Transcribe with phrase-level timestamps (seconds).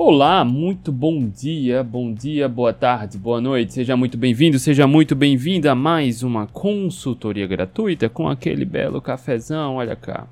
[0.00, 5.16] Olá, muito bom dia, bom dia, boa tarde, boa noite, seja muito bem-vindo, seja muito
[5.16, 10.28] bem-vinda a mais uma consultoria gratuita com aquele belo cafezão, olha cá.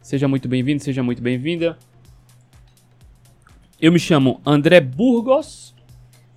[0.00, 1.78] Seja muito bem-vindo, seja muito bem-vinda.
[3.80, 5.72] Eu me chamo André Burgos,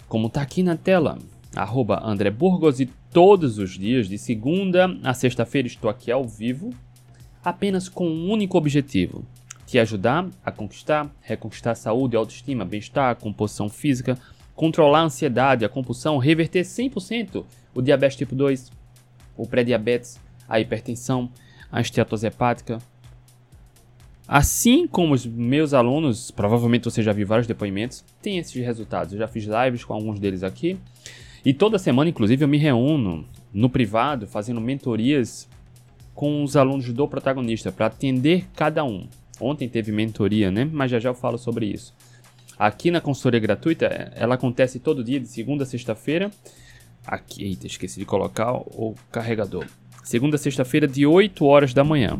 [0.07, 1.17] como tá aqui na tela,
[1.55, 6.69] arroba André Burgos e todos os dias, de segunda a sexta-feira, estou aqui ao vivo,
[7.43, 9.25] apenas com um único objetivo,
[9.65, 14.17] te ajudar a conquistar, reconquistar a saúde, autoestima, bem-estar, composição física,
[14.55, 17.43] controlar a ansiedade, a compulsão, reverter 100%
[17.75, 18.71] o diabetes tipo 2,
[19.35, 21.29] o pré-diabetes, a hipertensão,
[21.69, 22.79] a esteatose hepática.
[24.27, 29.13] Assim como os meus alunos, provavelmente você já viu vários depoimentos, tem esses resultados.
[29.13, 30.79] Eu já fiz lives com alguns deles aqui.
[31.43, 35.47] E toda semana, inclusive, eu me reúno no privado, fazendo mentorias
[36.15, 39.07] com os alunos do protagonista, para atender cada um.
[39.39, 40.69] Ontem teve mentoria, né?
[40.71, 41.93] Mas já já eu falo sobre isso.
[42.57, 46.31] Aqui na consultoria gratuita, ela acontece todo dia, de segunda a sexta-feira.
[47.05, 49.65] Aqui, eita, esqueci de colocar o carregador.
[50.03, 52.17] Segunda a sexta-feira, de 8 horas da manhã.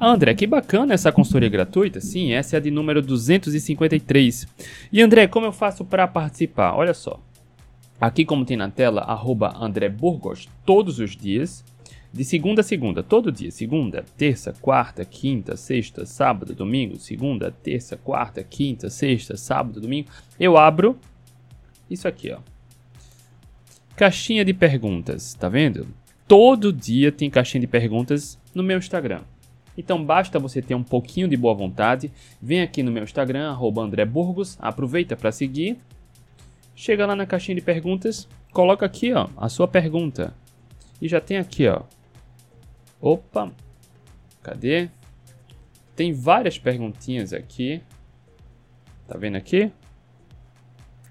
[0.00, 2.00] André, que bacana essa consultoria gratuita.
[2.00, 4.46] Sim, essa é a de número 253.
[4.92, 6.74] E André, como eu faço para participar?
[6.74, 7.20] Olha só.
[8.00, 11.64] Aqui, como tem na tela, arroba André Burgos, todos os dias
[12.16, 13.50] de segunda a segunda, todo dia.
[13.50, 16.96] Segunda, terça, quarta, quinta, sexta, sábado, domingo.
[16.98, 20.08] Segunda, terça, quarta, quinta, sexta, sábado, domingo.
[20.40, 20.98] Eu abro
[21.90, 22.38] isso aqui, ó.
[23.94, 25.86] Caixinha de perguntas, tá vendo?
[26.26, 29.20] Todo dia tem caixinha de perguntas no meu Instagram.
[29.76, 33.82] Então basta você ter um pouquinho de boa vontade, vem aqui no meu Instagram, arroba
[33.82, 35.76] André Burgos, aproveita para seguir,
[36.74, 40.34] chega lá na caixinha de perguntas, coloca aqui ó, a sua pergunta.
[41.00, 41.82] E já tem aqui ó,
[43.00, 43.52] Opa!
[44.42, 44.88] Cadê?
[45.94, 47.80] Tem várias perguntinhas aqui.
[49.08, 49.70] Tá vendo aqui?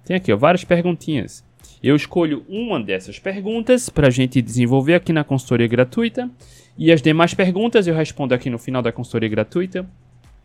[0.05, 1.43] Tem aqui, ó, várias perguntinhas.
[1.81, 6.29] Eu escolho uma dessas perguntas para a gente desenvolver aqui na consultoria gratuita.
[6.77, 9.87] E as demais perguntas eu respondo aqui no final da consultoria gratuita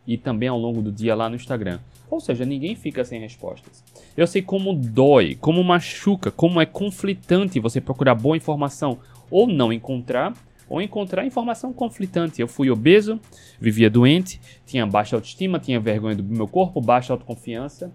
[0.07, 1.79] e também ao longo do dia lá no Instagram.
[2.11, 3.85] Ou seja, ninguém fica sem respostas.
[4.17, 8.99] Eu sei como dói, como machuca, como é conflitante você procurar boa informação
[9.31, 10.35] ou não encontrar
[10.71, 12.41] ou encontrar informação conflitante.
[12.41, 13.21] Eu fui obeso,
[13.61, 17.93] vivia doente, tinha baixa autoestima, tinha vergonha do meu corpo, baixa autoconfiança.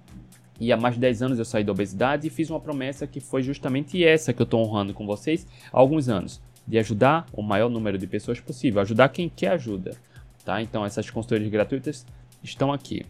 [0.59, 3.21] E há mais de 10 anos eu saí da obesidade e fiz uma promessa que
[3.21, 6.41] foi justamente essa que eu estou honrando com vocês há alguns anos.
[6.67, 9.95] De ajudar o maior número de pessoas possível, ajudar quem quer ajuda.
[10.43, 10.61] Tá?
[10.61, 12.05] Então essas consultorias gratuitas
[12.43, 13.05] estão aqui.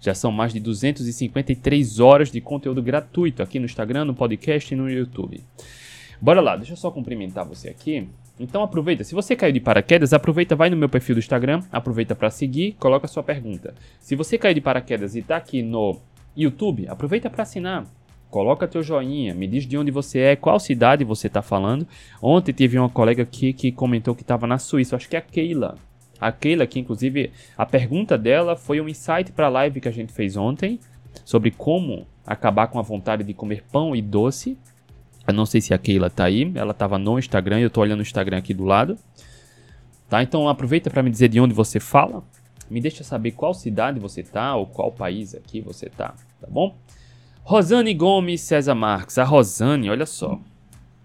[0.00, 4.76] Já são mais de 253 horas de conteúdo gratuito aqui no Instagram, no podcast e
[4.76, 5.42] no YouTube.
[6.20, 8.08] Bora lá, deixa eu só cumprimentar você aqui.
[8.38, 12.14] Então aproveita, se você caiu de paraquedas, aproveita, vai no meu perfil do Instagram, aproveita
[12.14, 13.74] para seguir, coloca sua pergunta.
[13.98, 15.98] Se você caiu de paraquedas e está aqui no
[16.36, 17.84] YouTube, aproveita para assinar.
[18.30, 21.86] Coloca teu joinha, me diz de onde você é, qual cidade você está falando.
[22.22, 25.22] Ontem teve uma colega aqui que comentou que estava na Suíça, acho que é a
[25.22, 25.76] Keila.
[26.20, 29.92] A Keila, que inclusive a pergunta dela foi um insight para a live que a
[29.92, 30.78] gente fez ontem
[31.24, 34.58] sobre como acabar com a vontade de comer pão e doce.
[35.28, 37.98] Eu não sei se a Keila tá aí, ela tava no Instagram, eu tô olhando
[37.98, 38.96] o Instagram aqui do lado.
[40.08, 40.22] Tá?
[40.22, 42.24] Então aproveita para me dizer de onde você fala.
[42.70, 46.74] Me deixa saber qual cidade você tá ou qual país aqui você tá, tá bom?
[47.42, 49.18] Rosane Gomes César Marques.
[49.18, 50.40] A Rosane, olha só.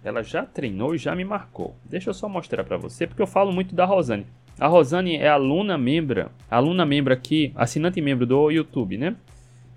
[0.01, 1.75] Ela já treinou e já me marcou.
[1.83, 4.25] Deixa eu só mostrar para você, porque eu falo muito da Rosane.
[4.57, 9.17] A Rosane é aluna membra, aluna membro aqui, assinante membro do YouTube, né?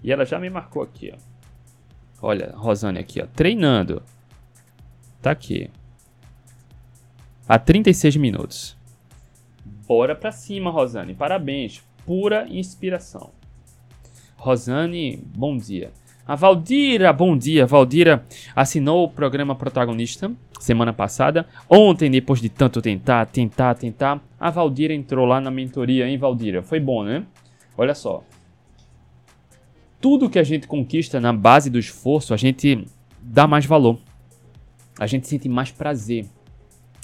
[0.04, 1.18] E ela já me marcou aqui, ó.
[2.22, 4.02] Olha, Rosane aqui, ó, treinando.
[5.26, 5.68] Tá aqui.
[7.48, 8.76] Há 36 minutos.
[9.84, 11.14] Bora pra cima, Rosane.
[11.14, 11.82] Parabéns.
[12.06, 13.32] Pura inspiração.
[14.36, 15.90] Rosane, bom dia.
[16.24, 17.66] A Valdira, bom dia.
[17.66, 21.44] Valdira assinou o programa Protagonista semana passada.
[21.68, 26.62] Ontem, depois de tanto tentar, tentar, tentar, a Valdira entrou lá na mentoria, hein, Valdira?
[26.62, 27.26] Foi bom, né?
[27.76, 28.22] Olha só.
[30.00, 32.86] Tudo que a gente conquista na base do esforço, a gente
[33.20, 33.98] dá mais valor
[34.98, 36.26] a gente sente mais prazer,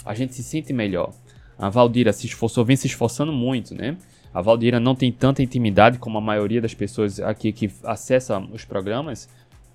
[0.05, 1.13] a gente se sente melhor.
[1.57, 3.95] A Valdira se esforçou, vem se esforçando muito, né?
[4.33, 8.65] A Valdira não tem tanta intimidade como a maioria das pessoas aqui que acessa os
[8.65, 9.29] programas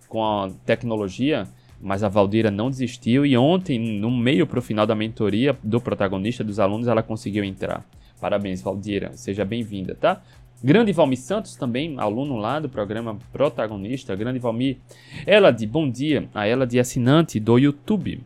[0.08, 1.46] com a tecnologia,
[1.80, 5.80] mas a Valdira não desistiu e ontem, no meio para o final da mentoria do
[5.80, 7.84] protagonista dos alunos, ela conseguiu entrar.
[8.20, 10.20] Parabéns, Valdira, seja bem-vinda, tá?
[10.62, 14.16] Grande Valmir Santos, também aluno lá do programa Protagonista.
[14.16, 14.78] Grande Valmir.
[15.24, 16.28] Ela de bom dia.
[16.34, 18.20] A ela de assinante do YouTube.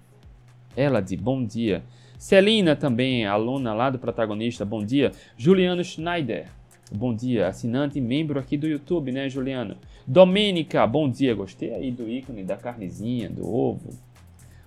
[0.74, 1.82] Ela de bom dia.
[2.18, 4.64] Celina também, aluna lá do Protagonista.
[4.64, 5.12] Bom dia.
[5.36, 6.46] Juliano Schneider.
[6.90, 7.48] bom dia.
[7.48, 9.76] Assinante e membro aqui do YouTube, né, Juliano?
[10.06, 11.34] Domênica, bom dia.
[11.34, 13.90] Gostei aí do ícone da carnezinha, do ovo.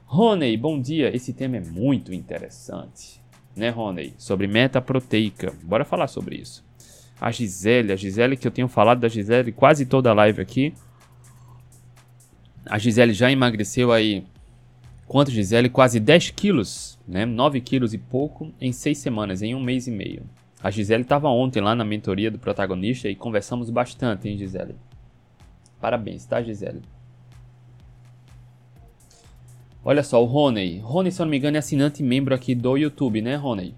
[0.05, 1.15] Rony, bom dia.
[1.15, 3.19] Esse tema é muito interessante,
[3.55, 4.13] né, Rony?
[4.19, 5.51] Sobre meta proteica.
[5.63, 6.64] Bora falar sobre isso.
[7.19, 10.73] A Gisele, a Gisele que eu tenho falado da Gisele quase toda a live aqui.
[12.65, 14.25] A Gisele já emagreceu aí.
[15.07, 15.69] Quanto, Gisele?
[15.69, 17.25] Quase 10 quilos, né?
[17.25, 20.23] 9 quilos e pouco em 6 semanas, em um mês e meio.
[20.61, 24.75] A Gisele estava ontem lá na mentoria do protagonista e conversamos bastante, hein, Gisele?
[25.79, 26.81] Parabéns, tá, Gisele?
[29.83, 30.79] Olha só, o Rony.
[30.79, 33.75] Rony, se eu não me engano, é assinante membro aqui do YouTube, né, Rony?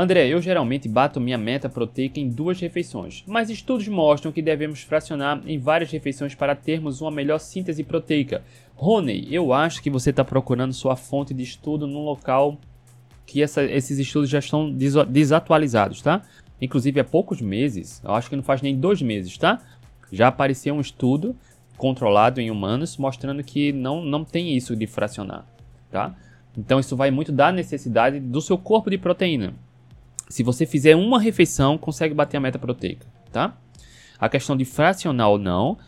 [0.00, 4.80] André, eu geralmente bato minha meta proteica em duas refeições, mas estudos mostram que devemos
[4.80, 8.44] fracionar em várias refeições para termos uma melhor síntese proteica.
[8.76, 12.56] Rony, eu acho que você está procurando sua fonte de estudo num local
[13.26, 14.72] que essa, esses estudos já estão
[15.08, 16.22] desatualizados, tá?
[16.62, 19.58] Inclusive há poucos meses, eu acho que não faz nem dois meses, tá?
[20.12, 21.34] Já apareceu um estudo
[21.76, 25.44] controlado em humanos mostrando que não, não tem isso de fracionar,
[25.90, 26.14] tá?
[26.56, 29.54] Então isso vai muito da necessidade do seu corpo de proteína.
[30.28, 33.56] Se você fizer uma refeição, consegue bater a meta proteica, tá?
[34.18, 35.78] A questão de fracionar ou não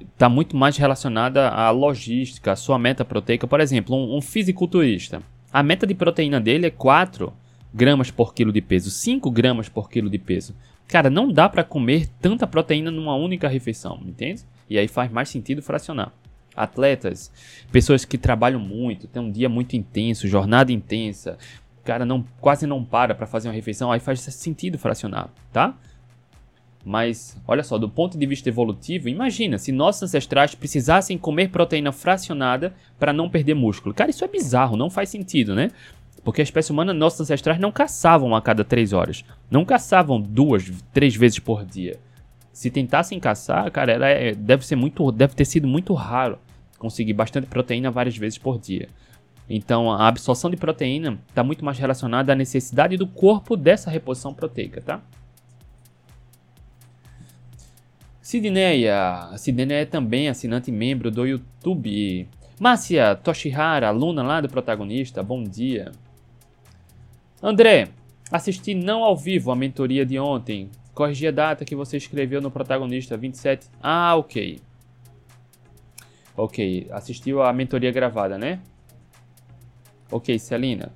[0.00, 3.46] está muito mais relacionada à logística, à sua meta proteica.
[3.46, 5.22] Por exemplo, um, um fisiculturista,
[5.52, 7.32] a meta de proteína dele é 4
[7.72, 10.54] gramas por quilo de peso, 5 gramas por quilo de peso.
[10.86, 14.42] Cara, não dá para comer tanta proteína numa única refeição, entende?
[14.68, 16.12] E aí faz mais sentido fracionar.
[16.56, 17.30] Atletas,
[17.70, 21.38] pessoas que trabalham muito, têm um dia muito intenso, jornada intensa,
[21.88, 25.74] cara não quase não para para fazer uma refeição, aí faz sentido fracionar, tá?
[26.84, 31.90] Mas, olha só, do ponto de vista evolutivo, imagina se nossos ancestrais precisassem comer proteína
[31.90, 33.94] fracionada para não perder músculo.
[33.94, 35.70] Cara, isso é bizarro, não faz sentido, né?
[36.22, 39.24] Porque a espécie humana, nossos ancestrais não caçavam a cada três horas.
[39.50, 41.98] Não caçavam duas, três vezes por dia.
[42.52, 46.38] Se tentassem caçar, cara, era, é, deve, ser muito, deve ter sido muito raro
[46.78, 48.88] conseguir bastante proteína várias vezes por dia.
[49.48, 54.34] Então, a absorção de proteína está muito mais relacionada à necessidade do corpo dessa reposição
[54.34, 55.00] proteica, tá?
[58.20, 59.30] Sidneia.
[59.38, 62.28] Sidneia é também assinante membro do YouTube.
[62.60, 65.92] Márcia Toshihara, aluna lá do protagonista, bom dia.
[67.42, 67.88] André,
[68.30, 70.68] assisti não ao vivo a mentoria de ontem.
[70.92, 73.68] Corrigi a data que você escreveu no protagonista, 27.
[73.80, 74.60] Ah, ok.
[76.36, 78.60] Ok, assistiu a mentoria gravada, né?
[80.10, 80.92] Ok, Celina.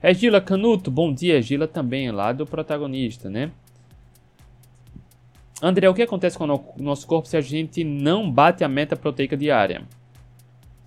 [0.00, 1.40] É Gila Canuto, bom dia.
[1.42, 3.50] Gila também, lá do protagonista, né?
[5.60, 8.96] André, o que acontece com o nosso corpo se a gente não bate a meta
[8.96, 9.82] proteica diária?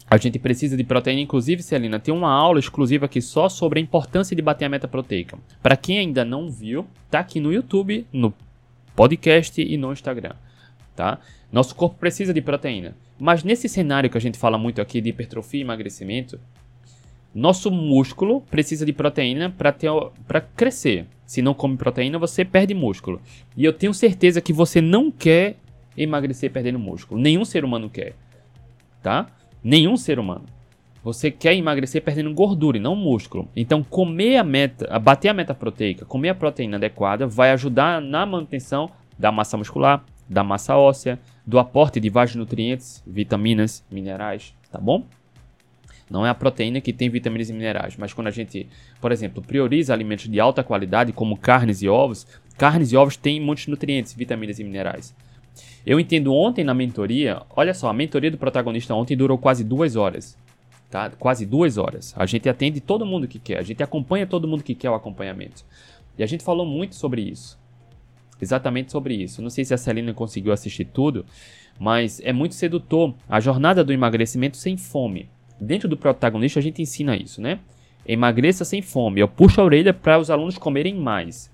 [0.10, 3.82] A gente precisa de proteína, inclusive, Celina, tem uma aula exclusiva aqui só sobre a
[3.82, 5.38] importância de bater a meta proteica.
[5.64, 8.34] Para quem ainda não viu, tá aqui no YouTube, no
[8.96, 10.34] podcast e no Instagram,
[10.96, 11.20] tá?
[11.52, 12.96] Nosso corpo precisa de proteína.
[13.18, 16.40] Mas nesse cenário que a gente fala muito aqui de hipertrofia e emagrecimento,
[17.36, 21.06] nosso músculo precisa de proteína para crescer.
[21.26, 23.20] Se não come proteína, você perde músculo.
[23.58, 25.58] E eu tenho certeza que você não quer
[25.98, 27.20] emagrecer perdendo músculo.
[27.20, 28.16] Nenhum ser humano quer.
[29.04, 29.28] Tá?
[29.62, 30.46] Nenhum ser humano.
[31.04, 33.50] Você quer emagrecer perdendo gordura e não músculo.
[33.54, 38.26] Então, comer a meta, bater a meta proteica, comer a proteína adequada, vai ajudar na
[38.26, 38.90] manutenção
[39.20, 45.04] da massa muscular, da massa óssea, do aporte de vários nutrientes, vitaminas, minerais, tá bom?
[46.10, 48.68] Não é a proteína que tem vitaminas e minerais, mas quando a gente,
[49.02, 53.40] por exemplo, prioriza alimentos de alta qualidade, como carnes e ovos, carnes e ovos têm
[53.40, 55.16] muitos nutrientes, vitaminas e minerais.
[55.86, 59.96] Eu entendo ontem na mentoria, olha só, a mentoria do protagonista ontem durou quase duas
[59.96, 60.38] horas.
[60.90, 61.10] Tá?
[61.10, 62.14] Quase duas horas.
[62.16, 64.96] A gente atende todo mundo que quer, a gente acompanha todo mundo que quer o
[64.96, 65.66] acompanhamento.
[66.18, 67.60] E a gente falou muito sobre isso.
[68.42, 69.42] Exatamente sobre isso.
[69.42, 71.26] Não sei se a Celina conseguiu assistir tudo,
[71.80, 75.30] mas é muito sedutor a jornada do emagrecimento sem fome.
[75.60, 77.60] Dentro do protagonista a gente ensina isso, né?
[78.08, 79.22] Emagreça sem fome.
[79.22, 81.52] Eu puxo a orelha para os alunos comerem mais.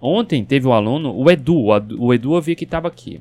[0.00, 1.66] Ontem teve um aluno, o Edu,
[1.98, 3.20] o Edu eu vi que estava aqui.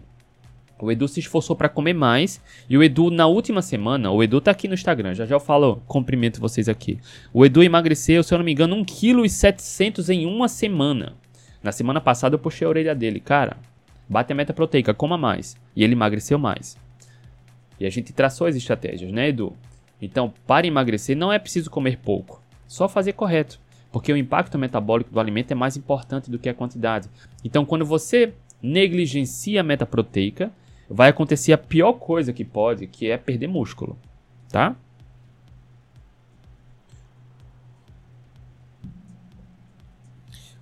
[0.79, 2.41] O Edu se esforçou para comer mais.
[2.67, 5.39] E o Edu, na última semana, o Edu tá aqui no Instagram, já já eu
[5.39, 6.97] falo, cumprimento vocês aqui.
[7.31, 11.13] O Edu emagreceu, se eu não me engano, 1,7 kg em uma semana.
[11.61, 13.19] Na semana passada eu puxei a orelha dele.
[13.19, 13.57] Cara,
[14.09, 15.55] bate a meta proteica, coma mais.
[15.75, 16.75] E ele emagreceu mais.
[17.79, 19.55] E a gente traçou as estratégias, né, Edu?
[20.01, 23.59] Então, para emagrecer não é preciso comer pouco, só fazer correto,
[23.91, 27.07] porque o impacto metabólico do alimento é mais importante do que a quantidade.
[27.43, 30.51] Então, quando você negligencia a meta proteica,
[30.89, 33.97] vai acontecer a pior coisa que pode, que é perder músculo,
[34.49, 34.75] tá?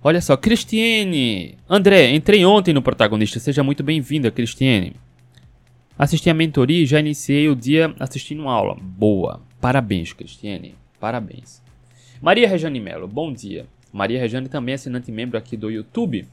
[0.02, 1.58] Olha só, Cristiane!
[1.68, 3.38] André, entrei ontem no protagonista.
[3.38, 4.96] Seja muito bem-vinda, Cristiane.
[6.00, 8.74] Assisti a mentoria e já iniciei o dia assistindo aula.
[8.80, 9.42] Boa.
[9.60, 10.74] Parabéns, Cristiane.
[10.98, 11.62] Parabéns.
[12.22, 13.66] Maria Rejane Melo, bom dia.
[13.92, 16.26] Maria Rejane também é assinante membro aqui do YouTube.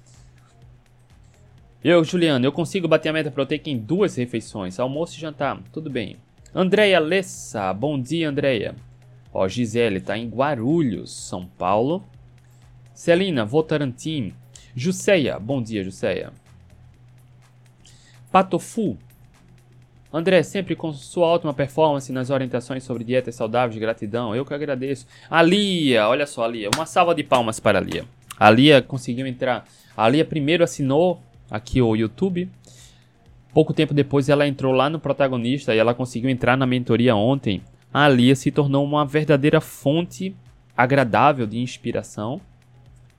[1.83, 5.61] Eu, Juliano, eu consigo bater a meta proteica em duas refeições, almoço e jantar.
[5.73, 6.15] Tudo bem.
[6.55, 8.73] Andréia Lessa, bom dia, Andréia.
[9.33, 12.05] Ó, Gisele tá em Guarulhos, São Paulo.
[12.93, 14.33] Celina Votarantim.
[14.73, 16.31] Juseia, bom dia, Juseia.
[18.31, 18.97] Patofu.
[20.17, 24.35] André, sempre com sua ótima performance nas orientações sobre dietas saudáveis, gratidão.
[24.35, 25.07] Eu que agradeço.
[25.29, 26.69] A Lia, olha só, a Lia.
[26.75, 28.05] Uma salva de palmas para a Lia.
[28.39, 29.65] A Lia conseguiu entrar.
[29.95, 32.49] A Lia primeiro assinou aqui o YouTube.
[33.53, 37.61] Pouco tempo depois ela entrou lá no protagonista e ela conseguiu entrar na mentoria ontem.
[37.93, 40.35] A Lia se tornou uma verdadeira fonte
[40.75, 42.41] agradável de inspiração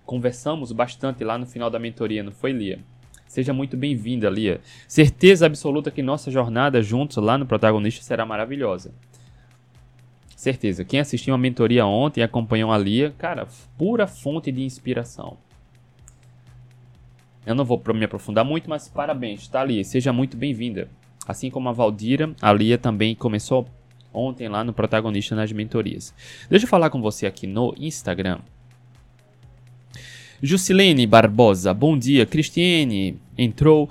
[0.09, 2.79] conversamos bastante lá no final da mentoria, não foi, Lia?
[3.29, 4.61] Seja muito bem-vinda, Lia.
[4.89, 8.91] Certeza absoluta que nossa jornada juntos lá no protagonista será maravilhosa.
[10.35, 10.83] Certeza.
[10.83, 15.37] Quem assistiu a mentoria ontem e acompanhou a Lia, cara, pura fonte de inspiração.
[17.45, 19.85] Eu não vou me aprofundar muito, mas parabéns, tá, Lia?
[19.85, 20.89] Seja muito bem-vinda.
[21.27, 23.69] Assim como a Valdira, a Lia também começou
[24.13, 26.15] ontem lá no protagonista nas mentorias.
[26.49, 28.41] Deixa eu falar com você aqui no Instagram.
[30.43, 32.25] Jusilene Barbosa, bom dia.
[32.25, 33.89] Cristiane entrou.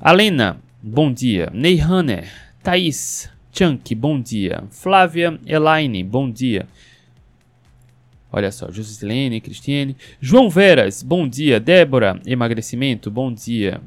[0.00, 1.50] Alena, bom dia.
[1.54, 2.28] Ney Hanner,
[2.62, 4.64] Thaís, Chunk, bom dia.
[4.70, 6.66] Flávia Elaine, bom dia.
[8.30, 9.96] Olha só, Jusilene, Cristiane.
[10.20, 11.58] João Veras, bom dia.
[11.58, 13.80] Débora, emagrecimento, bom dia.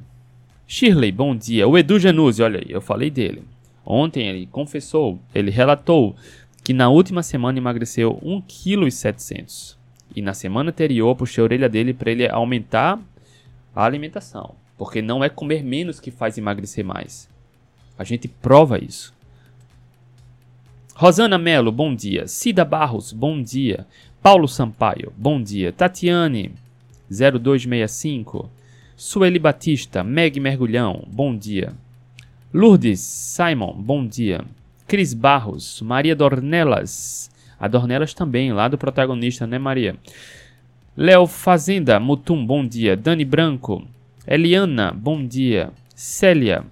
[0.66, 1.68] Shirley, bom dia.
[1.68, 3.44] O Edu Januzzi, olha aí, eu falei dele.
[3.86, 6.16] Ontem ele confessou, ele relatou
[6.64, 9.78] que na última semana emagreceu 1,7 kg.
[10.18, 13.00] E na semana anterior puxei a orelha dele para ele aumentar
[13.76, 14.56] a alimentação.
[14.76, 17.30] Porque não é comer menos que faz emagrecer mais.
[17.96, 19.14] A gente prova isso.
[20.96, 22.28] Rosana Melo, bom dia.
[22.28, 23.86] Cida Barros, bom dia.
[24.20, 25.72] Paulo Sampaio, bom dia.
[25.72, 26.52] Tatiane,
[27.12, 28.50] 0265.
[28.96, 31.76] Sueli Batista, Meg Mergulhão, bom dia.
[32.52, 34.44] Lourdes Simon, bom dia.
[34.88, 39.96] Cris Barros, Maria Dornelas, a Dornelas também, lá do protagonista, né, Maria?
[40.96, 42.96] Léo Fazenda, Mutum, bom dia.
[42.96, 43.88] Dani Branco,
[44.26, 45.72] Eliana, bom dia.
[45.96, 46.64] Célia,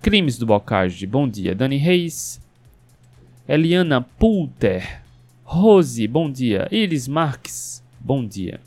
[0.00, 1.54] Crimes do Bocage, bom dia.
[1.54, 2.40] Dani Reis,
[3.46, 5.02] Eliana Pulter,
[5.44, 6.68] Rose, bom dia.
[6.70, 8.60] Iris Marques, bom dia.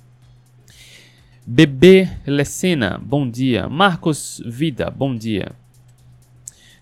[1.46, 3.68] Bebê Lecena, bom dia.
[3.68, 5.52] Marcos Vida, bom dia.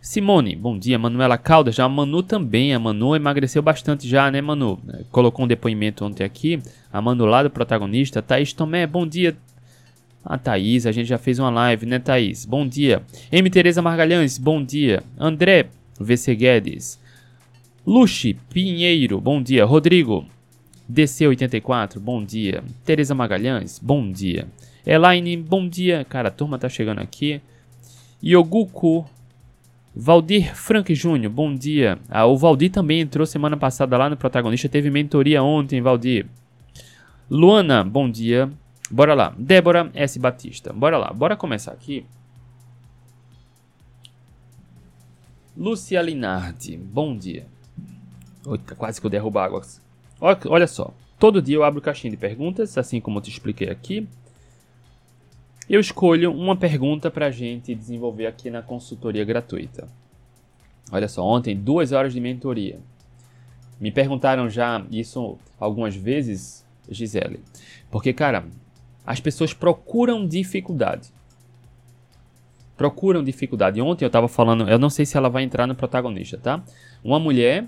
[0.01, 0.97] Simone, bom dia.
[0.97, 2.73] Manuela Caldas, já a Manu também.
[2.73, 4.79] A Manu emagreceu bastante já, né, Manu?
[5.11, 6.61] Colocou um depoimento ontem aqui.
[6.91, 8.21] A Manu lá do protagonista.
[8.21, 9.35] Thaís Tomé, bom dia.
[10.23, 12.45] A Thaís, a gente já fez uma live, né, Thaís?
[12.45, 13.03] Bom dia.
[13.29, 13.49] M.
[13.49, 15.03] Tereza Margalhães, bom dia.
[15.17, 15.67] André
[15.99, 16.97] VC Guedes.
[17.85, 19.65] Luxi Pinheiro, bom dia.
[19.65, 20.25] Rodrigo
[20.89, 22.63] DC84, bom dia.
[22.85, 24.47] Tereza Magalhães, bom dia.
[24.85, 26.05] Elaine, bom dia.
[26.07, 27.41] Cara, a turma tá chegando aqui.
[28.23, 29.05] Yoguku
[29.95, 31.99] Valdir Frank Júnior, bom dia.
[32.09, 36.27] Ah, o Valdir também entrou semana passada lá no protagonista, teve mentoria ontem, Valdir.
[37.29, 38.49] Luana, bom dia.
[38.89, 39.33] Bora lá.
[39.37, 40.17] Débora S.
[40.19, 41.11] Batista, bora lá.
[41.11, 42.05] Bora começar aqui.
[45.57, 47.45] Lúcia Linardi, bom dia.
[48.45, 49.61] Oita, quase que eu derrubo água.
[50.21, 54.07] Olha só, todo dia eu abro caixinha de perguntas, assim como eu te expliquei aqui
[55.69, 59.87] eu escolho uma pergunta para a gente desenvolver aqui na consultoria gratuita.
[60.91, 62.79] Olha só, ontem, duas horas de mentoria.
[63.79, 67.39] Me perguntaram já isso algumas vezes, Gisele.
[67.91, 68.45] Porque, cara,
[69.05, 71.09] as pessoas procuram dificuldade.
[72.75, 73.79] Procuram dificuldade.
[73.79, 76.63] Ontem eu estava falando, eu não sei se ela vai entrar no protagonista, tá?
[77.03, 77.67] Uma mulher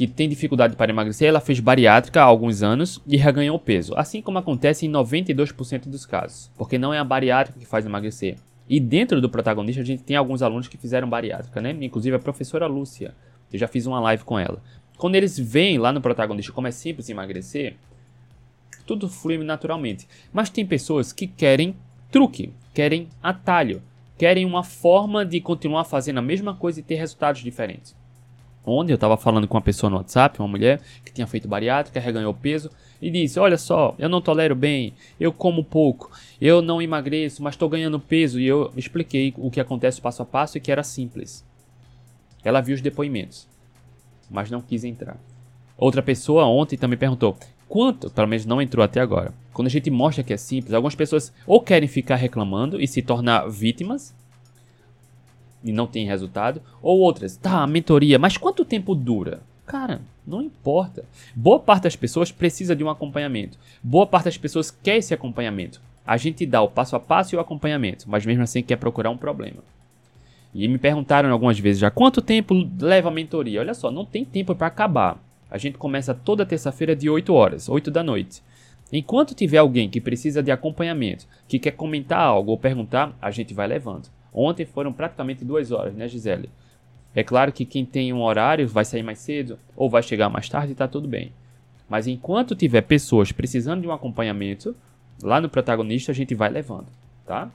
[0.00, 4.22] que tem dificuldade para emagrecer, ela fez bariátrica há alguns anos e reganhou peso, assim
[4.22, 8.38] como acontece em 92% dos casos, porque não é a bariátrica que faz emagrecer.
[8.66, 11.76] E dentro do protagonista a gente tem alguns alunos que fizeram bariátrica, né?
[11.82, 13.14] Inclusive a professora Lúcia,
[13.52, 14.62] eu já fiz uma live com ela.
[14.96, 17.76] Quando eles veem lá no protagonista como é simples emagrecer,
[18.86, 20.08] tudo flui naturalmente.
[20.32, 21.76] Mas tem pessoas que querem
[22.10, 23.82] truque, querem atalho,
[24.16, 27.99] querem uma forma de continuar fazendo a mesma coisa e ter resultados diferentes.
[28.64, 31.98] Ontem eu estava falando com uma pessoa no WhatsApp, uma mulher que tinha feito bariátrica,
[31.98, 36.82] reganhou peso e disse: Olha só, eu não tolero bem, eu como pouco, eu não
[36.82, 38.38] emagreço, mas estou ganhando peso.
[38.38, 41.44] E eu expliquei o que acontece passo a passo e que era simples.
[42.44, 43.48] Ela viu os depoimentos,
[44.30, 45.16] mas não quis entrar.
[45.76, 49.32] Outra pessoa ontem também perguntou: quanto, pelo menos não entrou até agora.
[49.54, 53.00] Quando a gente mostra que é simples, algumas pessoas ou querem ficar reclamando e se
[53.00, 54.14] tornar vítimas
[55.62, 59.40] e não tem resultado, ou outras, tá, mentoria, mas quanto tempo dura?
[59.66, 61.04] Cara, não importa.
[61.34, 63.58] Boa parte das pessoas precisa de um acompanhamento.
[63.82, 65.80] Boa parte das pessoas quer esse acompanhamento.
[66.06, 69.10] A gente dá o passo a passo e o acompanhamento, mas mesmo assim quer procurar
[69.10, 69.62] um problema.
[70.52, 73.60] E me perguntaram algumas vezes já quanto tempo leva a mentoria.
[73.60, 75.22] Olha só, não tem tempo para acabar.
[75.48, 78.42] A gente começa toda terça-feira de 8 horas, 8 da noite.
[78.92, 83.54] Enquanto tiver alguém que precisa de acompanhamento, que quer comentar algo ou perguntar, a gente
[83.54, 84.08] vai levando.
[84.32, 86.48] Ontem foram praticamente duas horas, né, Gisele?
[87.14, 90.48] É claro que quem tem um horário vai sair mais cedo ou vai chegar mais
[90.48, 91.32] tarde e tá tudo bem.
[91.88, 94.76] Mas enquanto tiver pessoas precisando de um acompanhamento,
[95.20, 96.86] lá no protagonista a gente vai levando,
[97.26, 97.50] tá?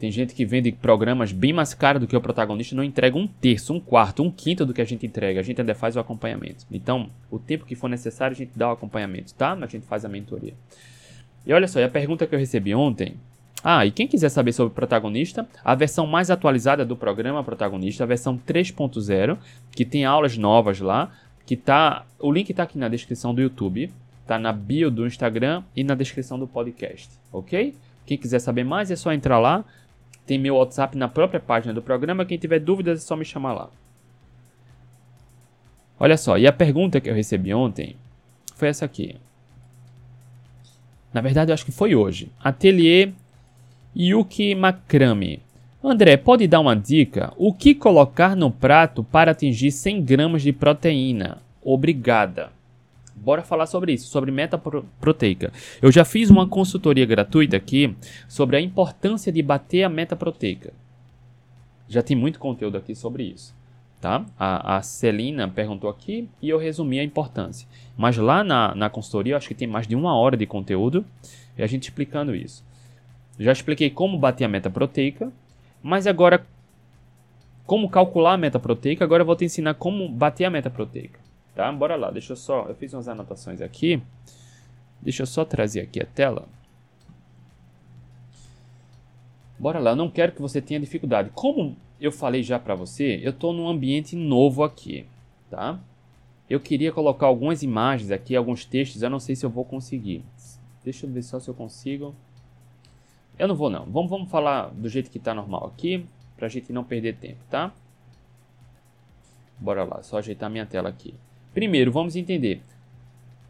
[0.00, 3.26] Tem gente que vende programas bem mais caros do que o protagonista, não entrega um
[3.26, 5.38] terço, um quarto, um quinto do que a gente entrega.
[5.38, 6.64] A gente ainda faz o acompanhamento.
[6.70, 9.52] Então, o tempo que for necessário, a gente dá o acompanhamento, tá?
[9.52, 10.54] A gente faz a mentoria.
[11.46, 13.16] E olha só, a pergunta que eu recebi ontem.
[13.62, 18.04] Ah, e quem quiser saber sobre o protagonista, a versão mais atualizada do programa protagonista,
[18.04, 19.36] a versão 3.0,
[19.70, 21.12] que tem aulas novas lá,
[21.44, 23.92] que tá, o link está aqui na descrição do YouTube,
[24.26, 27.74] tá na bio do Instagram e na descrição do podcast, ok?
[28.06, 29.64] Quem quiser saber mais é só entrar lá,
[30.26, 32.24] tem meu WhatsApp na própria página do programa.
[32.24, 33.70] Quem tiver dúvidas é só me chamar lá.
[35.98, 37.96] Olha só, e a pergunta que eu recebi ontem
[38.54, 39.16] foi essa aqui.
[41.12, 42.30] Na verdade, eu acho que foi hoje.
[42.42, 43.12] Atelier
[43.96, 45.40] Yuki Makrami.
[45.82, 47.32] André, pode dar uma dica?
[47.36, 51.38] O que colocar no prato para atingir 100 gramas de proteína?
[51.62, 52.52] Obrigada.
[53.16, 54.56] Bora falar sobre isso, sobre meta
[55.00, 55.52] proteica.
[55.82, 57.96] Eu já fiz uma consultoria gratuita aqui
[58.28, 60.72] sobre a importância de bater a meta proteica.
[61.88, 63.54] Já tem muito conteúdo aqui sobre isso.
[64.00, 64.24] Tá?
[64.38, 67.68] A, a Celina perguntou aqui e eu resumi a importância.
[67.96, 71.04] Mas lá na, na consultoria, eu acho que tem mais de uma hora de conteúdo
[71.58, 72.64] e a gente explicando isso.
[73.40, 75.32] Já expliquei como bater a meta proteica,
[75.82, 76.46] mas agora,
[77.64, 81.18] como calcular a meta proteica, agora eu vou te ensinar como bater a meta proteica.
[81.54, 81.72] Tá?
[81.72, 82.66] Bora lá, deixa eu só.
[82.68, 84.02] Eu fiz umas anotações aqui.
[85.00, 86.46] Deixa eu só trazer aqui a tela.
[89.58, 91.30] Bora lá, eu não quero que você tenha dificuldade.
[91.32, 95.06] Como eu falei já para você, eu estou num ambiente novo aqui,
[95.48, 95.80] tá?
[96.48, 100.22] Eu queria colocar algumas imagens aqui, alguns textos, eu não sei se eu vou conseguir.
[100.84, 102.14] Deixa eu ver só se eu consigo.
[103.40, 103.86] Eu não vou não.
[103.86, 106.04] Vamos, vamos falar do jeito que está normal aqui,
[106.36, 107.72] para a gente não perder tempo, tá?
[109.58, 111.14] Bora lá, só ajeitar minha tela aqui.
[111.54, 112.60] Primeiro, vamos entender.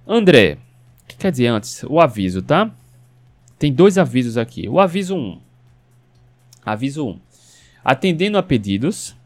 [0.07, 0.59] André,
[1.03, 1.83] o que quer dizer antes?
[1.83, 2.73] O aviso, tá?
[3.59, 4.69] Tem dois avisos aqui.
[4.69, 5.41] O aviso 1.
[6.65, 7.21] Aviso 1.
[7.83, 9.17] Atendendo a pedidos,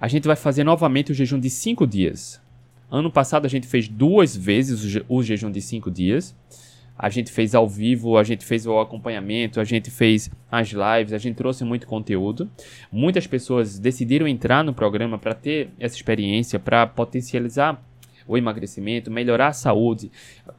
[0.00, 2.40] a gente vai fazer novamente o jejum de 5 dias.
[2.88, 6.36] Ano passado a gente fez duas vezes o, je o jejum de 5 dias.
[7.02, 11.14] A gente fez ao vivo, a gente fez o acompanhamento, a gente fez as lives,
[11.14, 12.50] a gente trouxe muito conteúdo.
[12.92, 17.82] Muitas pessoas decidiram entrar no programa para ter essa experiência, para potencializar
[18.28, 20.12] o emagrecimento, melhorar a saúde,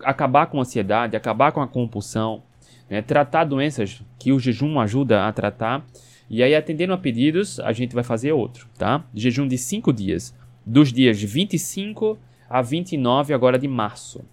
[0.03, 2.41] acabar com a ansiedade, acabar com a compulsão,
[2.89, 3.03] né?
[3.03, 5.85] tratar doenças que o jejum ajuda a tratar.
[6.27, 9.05] E aí, atendendo a pedidos, a gente vai fazer outro, tá?
[9.13, 12.17] Jejum de 5 dias, dos dias 25
[12.49, 14.25] a 29 agora de março,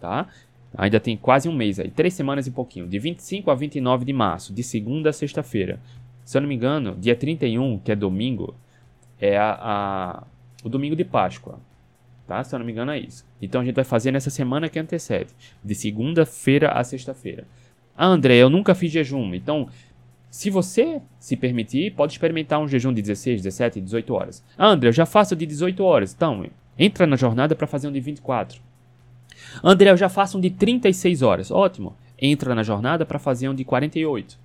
[0.00, 0.26] tá?
[0.76, 4.12] Ainda tem quase um mês aí, três semanas e pouquinho, de 25 a 29 de
[4.12, 5.80] março, de segunda a sexta-feira.
[6.24, 8.54] Se eu não me engano, dia 31, que é domingo,
[9.20, 10.22] é a, a,
[10.62, 11.58] o domingo de Páscoa.
[12.26, 12.44] Tá?
[12.44, 13.26] Se eu não me engano, é isso.
[13.42, 15.30] Então a gente vai fazer nessa semana que antecede,
[15.64, 17.44] de segunda-feira a sexta-feira.
[17.96, 19.34] Ah, André, eu nunca fiz jejum.
[19.34, 19.68] Então,
[20.30, 24.44] se você se permitir, pode experimentar um jejum de 16, 17, 18 horas.
[24.56, 26.14] Ah, André, eu já faço de 18 horas.
[26.14, 26.46] Então,
[26.78, 28.62] entra na jornada para fazer um de 24.
[29.62, 31.50] André, eu já faço um de 36 horas.
[31.50, 31.96] Ótimo.
[32.20, 34.38] Entra na jornada para fazer um de 48.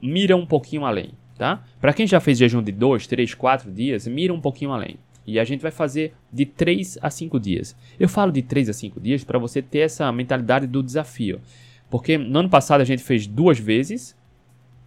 [0.00, 1.62] Mira um pouquinho além, tá?
[1.80, 4.96] Para quem já fez jejum de 2, 3, 4 dias, mira um pouquinho além.
[5.26, 7.76] E a gente vai fazer de 3 a 5 dias.
[7.98, 11.40] Eu falo de 3 a 5 dias para você ter essa mentalidade do desafio.
[11.88, 14.16] Porque no ano passado a gente fez duas vezes.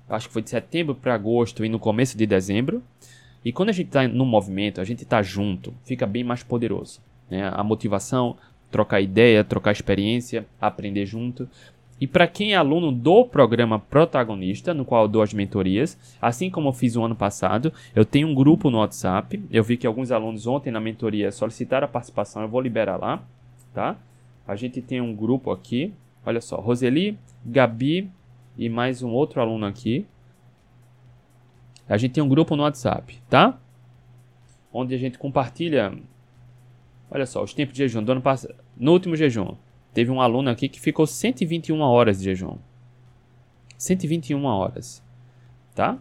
[0.09, 2.83] Acho que foi de setembro para agosto e no começo de dezembro.
[3.45, 6.99] E quando a gente está no movimento, a gente está junto, fica bem mais poderoso.
[7.29, 7.47] Né?
[7.53, 8.35] A motivação,
[8.75, 11.47] trocar ideia, trocar experiência, aprender junto.
[11.99, 16.49] E para quem é aluno do programa Protagonista, no qual eu dou as mentorias, assim
[16.49, 19.41] como eu fiz o ano passado, eu tenho um grupo no WhatsApp.
[19.49, 23.23] Eu vi que alguns alunos ontem na mentoria solicitaram a participação, eu vou liberar lá,
[23.73, 23.95] tá?
[24.45, 25.93] A gente tem um grupo aqui,
[26.25, 28.11] olha só, Roseli, Gabi
[28.57, 30.05] e mais um outro aluno aqui.
[31.87, 33.57] A gente tem um grupo no WhatsApp, tá?
[34.73, 35.93] Onde a gente compartilha
[37.09, 38.55] Olha só, os tempos de jejum do ano passado.
[38.77, 39.55] No último jejum,
[39.93, 42.57] teve um aluno aqui que ficou 121 horas de jejum.
[43.77, 45.03] 121 horas.
[45.73, 45.97] Tá?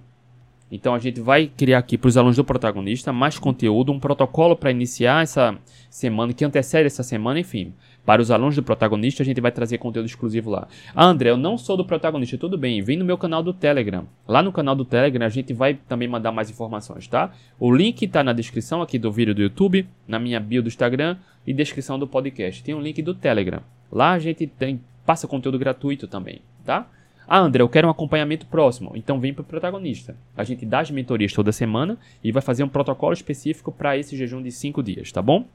[0.71, 4.57] Então a gente vai criar aqui para os alunos do protagonista mais conteúdo, um protocolo
[4.57, 5.57] para iniciar essa
[5.89, 7.73] semana, que antecede essa semana, enfim.
[8.05, 10.69] Para os alunos do protagonista, a gente vai trazer conteúdo exclusivo lá.
[10.95, 14.05] Ah, André, eu não sou do protagonista, tudo bem, vem no meu canal do Telegram.
[14.29, 17.33] Lá no canal do Telegram a gente vai também mandar mais informações, tá?
[17.59, 21.17] O link está na descrição aqui do vídeo do YouTube, na minha bio do Instagram
[21.47, 22.63] e descrição do podcast.
[22.63, 23.61] Tem um link do Telegram.
[23.91, 26.87] Lá a gente tem, passa conteúdo gratuito também, tá?
[27.27, 28.93] Ah, André, eu quero um acompanhamento próximo.
[28.95, 30.15] Então vem para o protagonista.
[30.37, 34.15] A gente dá as mentorias toda semana e vai fazer um protocolo específico para esse
[34.15, 35.47] jejum de 5 dias, tá bom?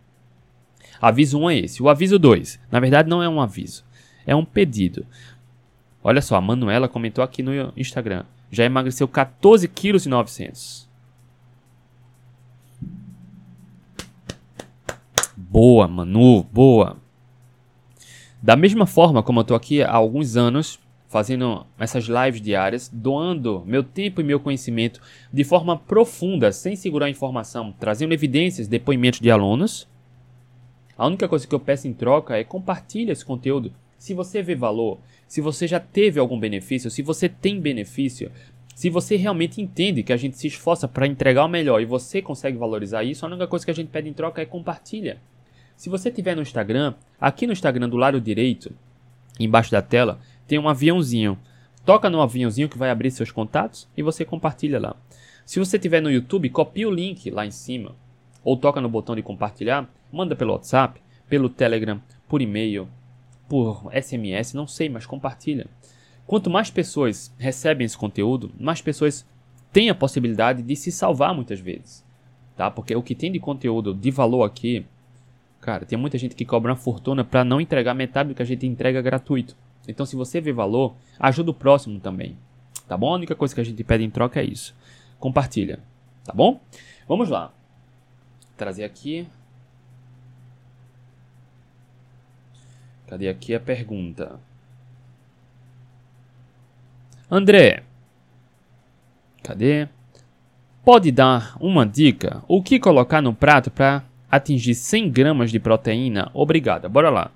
[1.02, 1.82] Aviso 1 um é esse.
[1.82, 3.84] O aviso 2, na verdade não é um aviso,
[4.26, 5.06] é um pedido.
[6.04, 8.24] Olha só, a Manuela comentou aqui no Instagram.
[8.52, 10.90] Já emagreceu 14 quilos e 900.
[15.36, 16.98] Boa, Manu, boa.
[18.42, 23.64] Da mesma forma como eu estou aqui há alguns anos fazendo essas lives diárias, doando
[23.66, 25.02] meu tempo e meu conhecimento
[25.34, 29.88] de forma profunda, sem segurar informação, trazendo evidências, depoimentos de alunos.
[31.00, 33.72] A única coisa que eu peço em troca é compartilhe esse conteúdo.
[33.98, 38.30] Se você vê valor, se você já teve algum benefício, se você tem benefício,
[38.76, 42.22] se você realmente entende que a gente se esforça para entregar o melhor e você
[42.22, 45.22] consegue valorizar isso, a única coisa que a gente pede em troca é compartilha.
[45.78, 48.74] Se você tiver no Instagram, aqui no Instagram do lado direito,
[49.40, 51.40] embaixo da tela, tem um aviãozinho.
[51.86, 54.98] Toca no aviãozinho que vai abrir seus contatos e você compartilha lá.
[55.46, 57.96] Se você tiver no YouTube, copia o link lá em cima
[58.44, 62.88] ou toca no botão de compartilhar, manda pelo WhatsApp, pelo Telegram, por e-mail,
[63.48, 65.68] por SMS, não sei, mas compartilha.
[66.26, 69.26] Quanto mais pessoas recebem esse conteúdo, mais pessoas
[69.74, 72.06] têm a possibilidade de se salvar muitas vezes,
[72.56, 72.70] tá?
[72.70, 74.86] Porque o que tem de conteúdo de valor aqui,
[75.60, 78.46] cara, tem muita gente que cobra uma fortuna para não entregar metade do que a
[78.46, 79.56] gente entrega gratuito.
[79.88, 82.38] Então, se você vê valor, ajuda o próximo também.
[82.88, 83.12] Tá bom?
[83.12, 84.76] A única coisa que a gente pede em troca é isso.
[85.20, 85.80] Compartilha.
[86.24, 86.60] Tá bom?
[87.08, 87.52] Vamos lá.
[88.56, 89.28] Trazer aqui.
[93.10, 94.40] Cadê aqui a pergunta?
[97.30, 97.82] André.
[99.42, 99.88] Cadê?
[100.86, 102.44] Pode dar uma dica?
[102.48, 106.30] O que colocar no prato para atingir 100 gramas de proteína?
[106.36, 106.88] Obrigada.
[106.88, 107.32] Bora lá.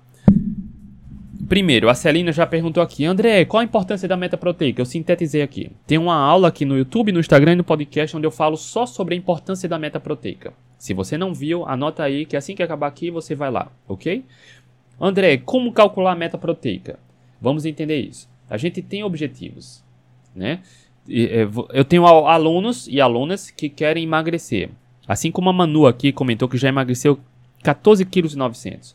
[1.48, 4.80] Primeiro, a Celina já perguntou aqui, André, qual a importância da meta proteica?
[4.80, 5.72] Eu sintetizei aqui.
[5.88, 8.86] Tem uma aula aqui no YouTube, no Instagram e no podcast onde eu falo só
[8.86, 10.54] sobre a importância da meta proteica.
[10.78, 14.24] Se você não viu, anota aí que assim que acabar aqui você vai lá, ok?
[15.00, 16.98] André, como calcular a meta proteica?
[17.40, 18.28] Vamos entender isso.
[18.48, 19.82] A gente tem objetivos,
[20.34, 20.60] né?
[21.08, 24.70] É, eu tenho alunos e alunas que querem emagrecer.
[25.06, 27.18] Assim como a Manu aqui comentou que já emagreceu
[27.62, 28.94] 14,9 kg.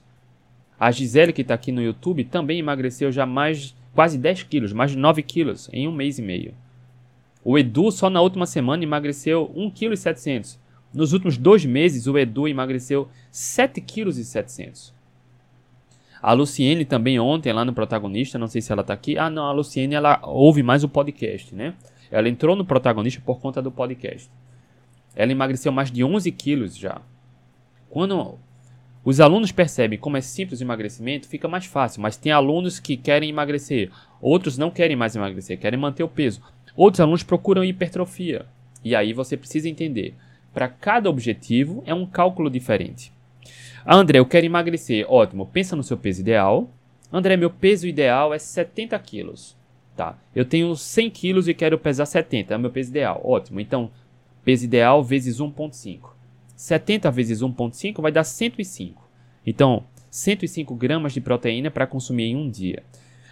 [0.80, 4.92] A Gisele, que está aqui no YouTube, também emagreceu já mais quase 10 quilos, mais
[4.92, 6.54] de 9 quilos em um mês e meio.
[7.44, 10.60] O Edu, só na última semana, emagreceu 1,7 kg.
[10.94, 14.94] Nos últimos dois meses, o Edu emagreceu 7,7 kg.
[16.22, 19.18] A Luciene também ontem, lá no protagonista, não sei se ela está aqui.
[19.18, 21.74] Ah, não, a Luciene, ela ouve mais o podcast, né?
[22.12, 24.30] Ela entrou no protagonista por conta do podcast.
[25.16, 27.02] Ela emagreceu mais de 11 quilos já.
[27.90, 28.38] Quando
[29.04, 32.98] os alunos percebem como é simples o emagrecimento, fica mais fácil, mas tem alunos que
[32.98, 33.90] querem emagrecer,
[34.22, 36.42] outros não querem mais emagrecer, querem manter o peso.
[36.76, 38.46] Outros alunos procuram hipertrofia.
[38.84, 40.16] E aí você precisa entender,
[40.54, 43.12] para cada objetivo é um cálculo diferente.
[43.86, 45.06] André, eu quero emagrecer.
[45.10, 46.70] Ótimo, pensa no seu peso ideal.
[47.12, 49.58] André, meu peso ideal é 70 quilos.
[49.96, 53.22] Tá, eu tenho 100 quilos e quero pesar 70, é o meu peso ideal.
[53.24, 53.92] Ótimo, então
[54.46, 56.12] peso ideal vezes 1.5.
[56.56, 59.10] 70 vezes 1,5 vai dar 105.
[59.46, 62.84] Então, 105 gramas de proteína para consumir em um dia.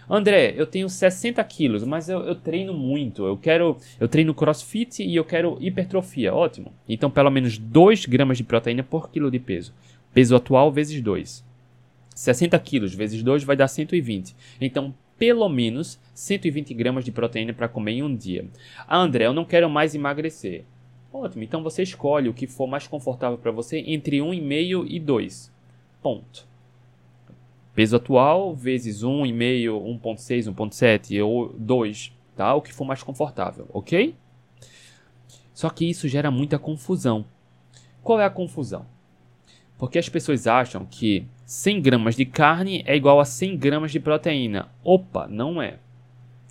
[0.10, 3.26] André, eu tenho 60 quilos, mas eu, eu, treino muito.
[3.26, 6.34] Eu quero, eu treino crossfit e eu quero hipertrofia.
[6.34, 6.72] Ótimo.
[6.88, 9.74] Então, pelo menos 2 gramas de proteína por quilo de peso.
[10.14, 11.46] Peso atual vezes 2.
[12.16, 14.36] 60 quilos vezes 2 vai dar 120.
[14.60, 18.48] Então, pelo menos 120 gramas de proteína para comer em um dia.
[18.88, 20.64] Ah, André, eu não quero mais emagrecer.
[21.12, 25.52] Ótimo, então você escolhe o que for mais confortável para você entre 1,5 e 2.
[26.02, 26.48] Ponto.
[27.74, 32.54] Peso atual vezes 1,5, 1,6, 1,7 ou 2, tá?
[32.56, 34.16] O que for mais confortável, ok?
[35.54, 37.26] Só que isso gera muita confusão.
[38.04, 38.86] Qual é a confusão?
[39.78, 44.00] Porque as pessoas acham que 100 gramas de carne é igual a 100 gramas de
[44.00, 44.70] proteína.
[44.84, 45.78] Opa, não é.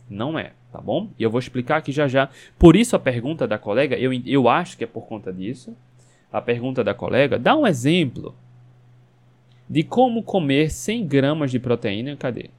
[0.08, 1.08] Não é tá bom?
[1.18, 2.28] E eu vou explicar aqui já já.
[2.58, 5.74] Por isso a pergunta da colega, eu, eu acho que é por conta disso.
[6.30, 8.34] A pergunta da colega, dá um exemplo.
[9.68, 12.14] de como comer 100 gramas de proteína.
[12.16, 12.50] Cadê?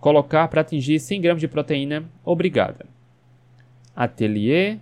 [0.00, 2.04] Colocar para atingir 100 gramas de proteína.
[2.24, 2.86] Obrigada.
[3.94, 4.78] Atelier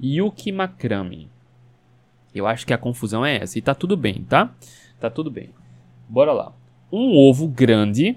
[0.00, 1.28] Yuki Makrami.
[2.34, 3.58] Eu acho que a confusão é essa.
[3.58, 4.54] E tá tudo bem, tá?
[4.98, 5.50] Tá tudo bem.
[6.08, 6.52] Bora lá.
[6.92, 8.16] Um ovo grande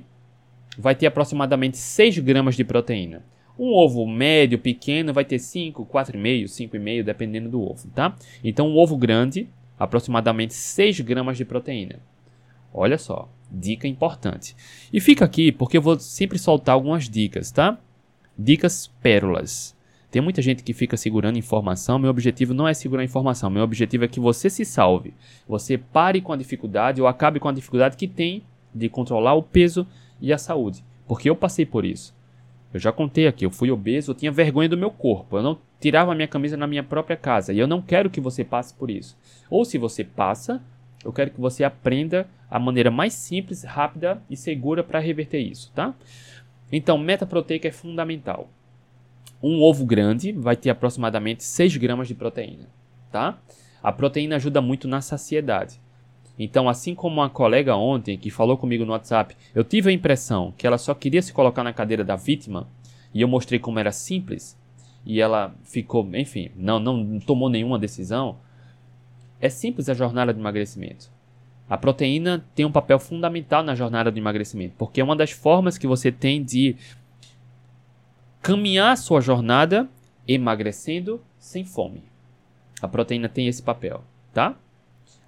[0.78, 3.24] vai ter aproximadamente 6 gramas de proteína.
[3.58, 8.16] Um ovo médio, pequeno, vai ter 5, 4,5, 5,5, dependendo do ovo, tá?
[8.44, 9.48] Então, um ovo grande,
[9.78, 12.00] aproximadamente 6 gramas de proteína.
[12.74, 14.56] Olha só, dica importante.
[14.92, 17.78] E fica aqui porque eu vou sempre soltar algumas dicas, tá?
[18.38, 19.76] Dicas pérolas.
[20.14, 21.98] Tem muita gente que fica segurando informação.
[21.98, 23.50] Meu objetivo não é segurar informação.
[23.50, 25.12] Meu objetivo é que você se salve.
[25.48, 29.42] Você pare com a dificuldade ou acabe com a dificuldade que tem de controlar o
[29.42, 29.88] peso
[30.22, 30.86] e a saúde.
[31.08, 32.16] Porque eu passei por isso.
[32.72, 35.36] Eu já contei aqui, eu fui obeso, eu tinha vergonha do meu corpo.
[35.36, 37.52] Eu não tirava a minha camisa na minha própria casa.
[37.52, 39.18] E eu não quero que você passe por isso.
[39.50, 40.62] Ou se você passa,
[41.04, 45.72] eu quero que você aprenda a maneira mais simples, rápida e segura para reverter isso,
[45.74, 45.96] tá?
[46.72, 48.48] Então, meta proteica é fundamental.
[49.44, 52.70] Um ovo grande vai ter aproximadamente 6 gramas de proteína,
[53.12, 53.38] tá?
[53.84, 55.82] A proteína ajuda muito na saciedade.
[56.40, 60.54] Então, assim como uma colega ontem que falou comigo no WhatsApp, eu tive a impressão
[60.58, 62.68] que ela só queria se colocar na cadeira da vítima
[63.14, 64.58] e eu mostrei como era simples
[65.06, 68.38] e ela ficou, enfim, não, não tomou nenhuma decisão.
[69.40, 71.12] É simples a jornada de emagrecimento.
[71.70, 75.78] A proteína tem um papel fundamental na jornada de emagrecimento, porque é uma das formas
[75.78, 76.76] que você tem de
[78.44, 79.90] caminhar sua jornada
[80.28, 82.04] emagrecendo sem fome.
[82.82, 84.04] A proteína tem esse papel,
[84.34, 84.56] tá?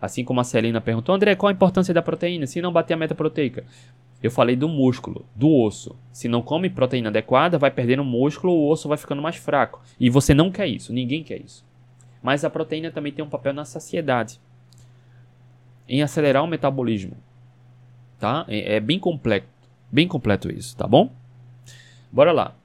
[0.02, 2.98] Assim como a Celina perguntou, André, qual a importância da proteína se não bater a
[2.98, 3.64] meta proteica?
[4.22, 5.96] Eu falei do músculo, do osso.
[6.12, 9.82] Se não come proteína adequada, vai perdendo músculo, o osso vai ficando mais fraco.
[9.98, 11.66] E você não quer isso, ninguém quer isso.
[12.22, 14.42] Mas a proteína também tem um papel na saciedade,
[15.88, 17.16] em acelerar o metabolismo.
[18.20, 18.46] Tá?
[18.50, 19.48] É, é bem completo,
[19.90, 21.10] bem completo isso, tá bom?
[22.12, 22.56] Bora lá.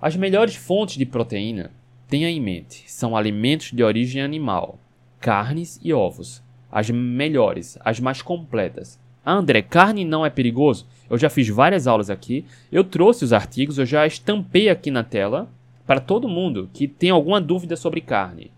[0.00, 1.70] As melhores fontes de proteína
[2.08, 4.78] Tenha em mente, são alimentos de origem animal,
[5.20, 6.42] carnes e ovos.
[6.72, 8.98] As melhores, as mais completas.
[9.22, 10.86] Ah, André, carne não é perigoso?
[11.10, 15.04] Eu já fiz várias aulas aqui, eu trouxe os artigos, eu já estampei aqui na
[15.04, 15.50] tela
[15.86, 18.50] para todo mundo que tem alguma dúvida sobre carne.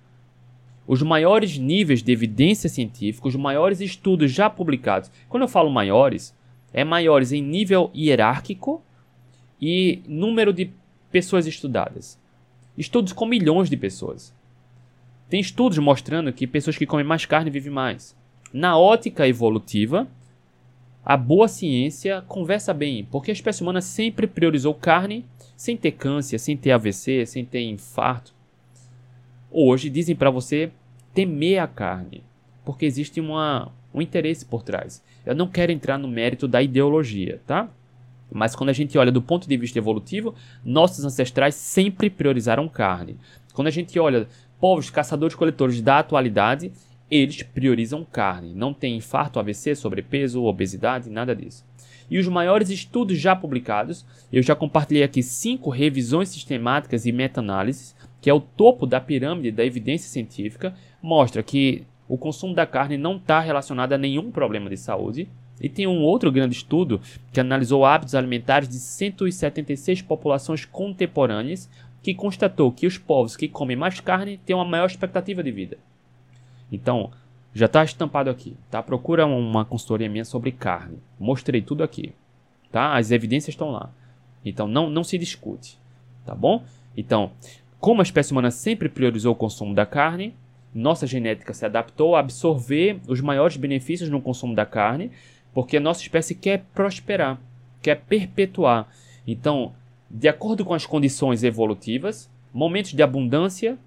[0.86, 5.10] Os maiores níveis de evidência científica, os maiores estudos já publicados.
[5.28, 6.32] Quando eu falo maiores,
[6.72, 8.80] é maiores em nível hierárquico
[9.60, 10.70] e número de
[11.10, 12.18] pessoas estudadas.
[12.76, 14.34] Estudos com milhões de pessoas.
[15.28, 18.16] Tem estudos mostrando que pessoas que comem mais carne vivem mais.
[18.52, 20.08] Na ótica evolutiva,
[21.04, 25.24] a boa ciência conversa bem, porque a espécie humana sempre priorizou carne
[25.56, 28.34] sem ter câncer, sem ter AVC, sem ter infarto.
[29.50, 30.70] Hoje dizem para você
[31.14, 32.22] temer a carne,
[32.64, 35.02] porque existe uma, um interesse por trás.
[35.24, 37.68] Eu não quero entrar no mérito da ideologia, tá?
[38.30, 43.16] Mas quando a gente olha do ponto de vista evolutivo, nossos ancestrais sempre priorizaram carne.
[43.52, 44.28] Quando a gente olha
[44.60, 46.72] povos caçadores-coletores da atualidade,
[47.10, 48.54] eles priorizam carne.
[48.54, 51.64] Não tem infarto, AVC, sobrepeso, obesidade, nada disso.
[52.10, 57.94] E os maiores estudos já publicados, eu já compartilhei aqui cinco revisões sistemáticas e meta-análises,
[58.20, 62.96] que é o topo da pirâmide da evidência científica, mostra que o consumo da carne
[62.96, 65.28] não está relacionado a nenhum problema de saúde,
[65.60, 67.00] e tem um outro grande estudo
[67.32, 71.68] que analisou hábitos alimentares de 176 populações contemporâneas,
[72.02, 75.76] que constatou que os povos que comem mais carne têm uma maior expectativa de vida.
[76.72, 77.10] Então,
[77.52, 78.82] já está estampado aqui, tá?
[78.82, 80.98] Procura uma consultoria minha sobre carne.
[81.18, 82.14] Mostrei tudo aqui,
[82.72, 82.96] tá?
[82.96, 83.90] As evidências estão lá.
[84.44, 85.78] Então, não, não se discute,
[86.24, 86.64] tá bom?
[86.96, 87.32] Então,
[87.78, 90.34] como a espécie humana sempre priorizou o consumo da carne,
[90.72, 95.10] nossa genética se adaptou a absorver os maiores benefícios no consumo da carne
[95.52, 97.40] porque a nossa espécie quer prosperar,
[97.82, 98.88] quer perpetuar.
[99.26, 99.72] Então,
[100.10, 103.78] de acordo com as condições evolutivas, momentos de abundância,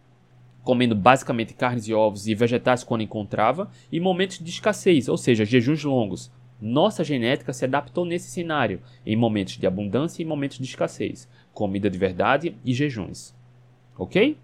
[0.64, 5.44] comendo basicamente carnes e ovos e vegetais quando encontrava, e momentos de escassez, ou seja,
[5.44, 6.32] jejuns longos.
[6.62, 11.90] Nossa genética se adaptou nesse cenário, em momentos de abundância e momentos de escassez, comida
[11.90, 13.36] de verdade e jejuns.
[13.98, 14.38] Ok?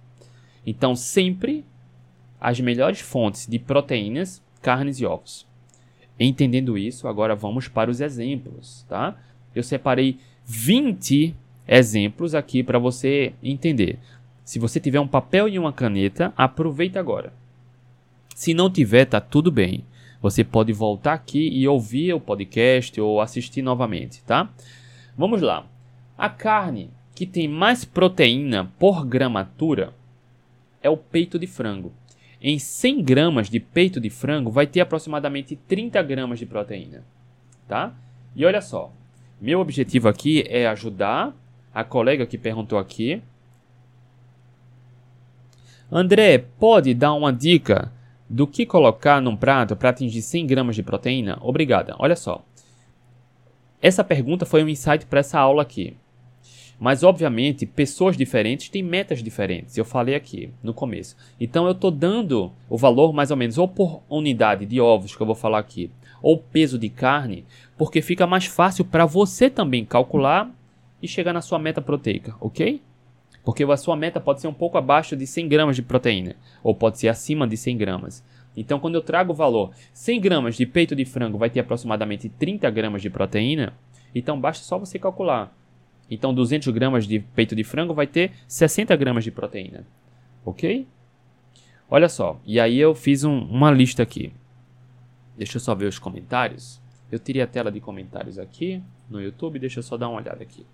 [0.65, 1.65] Então, sempre
[2.41, 5.48] as melhores fontes de proteínas, carnes e ovos.
[6.19, 9.15] Entendendo isso, agora vamos para os exemplos, tá?
[9.55, 11.35] Eu separei 20
[11.67, 13.99] exemplos aqui para você entender.
[14.43, 17.31] Se você tiver um papel e uma caneta, aproveita agora.
[18.35, 19.85] Se não tiver, tá tudo bem.
[20.21, 24.49] Você pode voltar aqui e ouvir o podcast ou assistir novamente, tá?
[25.17, 25.65] Vamos lá.
[26.17, 29.93] A carne que tem mais proteína por gramatura
[30.81, 31.93] é o peito de frango.
[32.41, 37.03] Em 100 gramas de peito de frango vai ter aproximadamente 30 gramas de proteína,
[37.67, 37.93] tá?
[38.35, 38.91] E olha só,
[39.41, 41.35] meu objetivo aqui é ajudar
[41.73, 43.21] a colega que perguntou aqui.
[45.91, 47.91] André, pode dar uma dica
[48.29, 51.37] do que colocar num prato para atingir 100 gramas de proteína?
[51.41, 51.95] Obrigada.
[51.97, 52.45] Olha só,
[53.81, 55.97] essa pergunta foi um insight para essa aula aqui.
[56.79, 59.77] Mas, obviamente, pessoas diferentes têm metas diferentes.
[59.77, 61.17] Eu falei aqui no começo.
[61.39, 65.21] Então, eu estou dando o valor mais ou menos ou por unidade de ovos, que
[65.21, 67.45] eu vou falar aqui, ou peso de carne,
[67.77, 70.49] porque fica mais fácil para você também calcular
[71.01, 72.81] e chegar na sua meta proteica, ok?
[73.43, 76.73] Porque a sua meta pode ser um pouco abaixo de 100 gramas de proteína, ou
[76.73, 78.23] pode ser acima de 100 gramas.
[78.55, 82.29] Então, quando eu trago o valor 100 gramas de peito de frango vai ter aproximadamente
[82.29, 83.73] 30 gramas de proteína,
[84.13, 85.53] então basta só você calcular
[86.09, 89.85] então, 200 gramas de peito de frango vai ter 60 gramas de proteína.
[90.43, 90.87] Ok?
[91.89, 94.31] Olha só, e aí eu fiz um, uma lista aqui.
[95.37, 96.81] Deixa eu só ver os comentários.
[97.11, 100.43] Eu tirei a tela de comentários aqui no YouTube, deixa eu só dar uma olhada
[100.43, 100.65] aqui.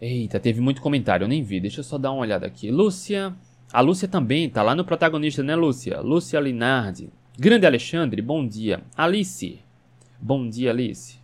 [0.00, 1.60] Eita, teve muito comentário, eu nem vi.
[1.60, 2.70] Deixa eu só dar uma olhada aqui.
[2.70, 3.34] Lúcia.
[3.72, 6.00] A Lúcia também tá lá no protagonista, né, Lúcia?
[6.00, 7.08] Lúcia Linardi.
[7.38, 8.82] Grande Alexandre, bom dia.
[8.94, 9.58] Alice,
[10.20, 11.18] bom dia, Alice.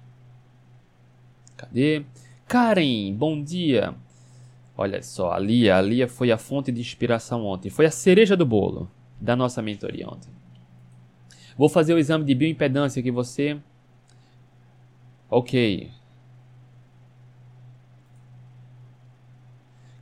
[1.55, 2.05] Cadê?
[2.47, 3.95] Karen, bom dia.
[4.75, 7.69] Olha só, a Lia, a Lia foi a fonte de inspiração ontem.
[7.69, 8.91] Foi a cereja do bolo
[9.21, 10.31] da nossa mentoria ontem.
[11.59, 13.59] Vou fazer o exame de bioimpedância que você.
[15.29, 15.91] Ok.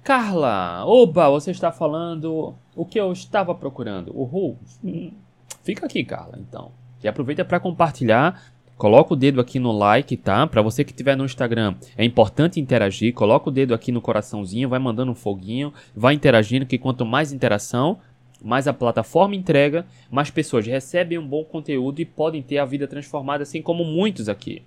[0.04, 4.16] Carla, oba, você está falando o que eu estava procurando.
[4.16, 4.56] Uhul.
[5.66, 6.70] Fica aqui, Carla, então.
[7.02, 8.40] E aproveita para compartilhar.
[8.76, 10.46] Coloca o dedo aqui no like, tá?
[10.46, 13.12] Para você que estiver no Instagram, é importante interagir.
[13.12, 17.32] Coloca o dedo aqui no coraçãozinho, vai mandando um foguinho, vai interagindo, que quanto mais
[17.32, 17.98] interação,
[18.40, 22.86] mais a plataforma entrega, mais pessoas recebem um bom conteúdo e podem ter a vida
[22.86, 24.62] transformada, assim como muitos aqui.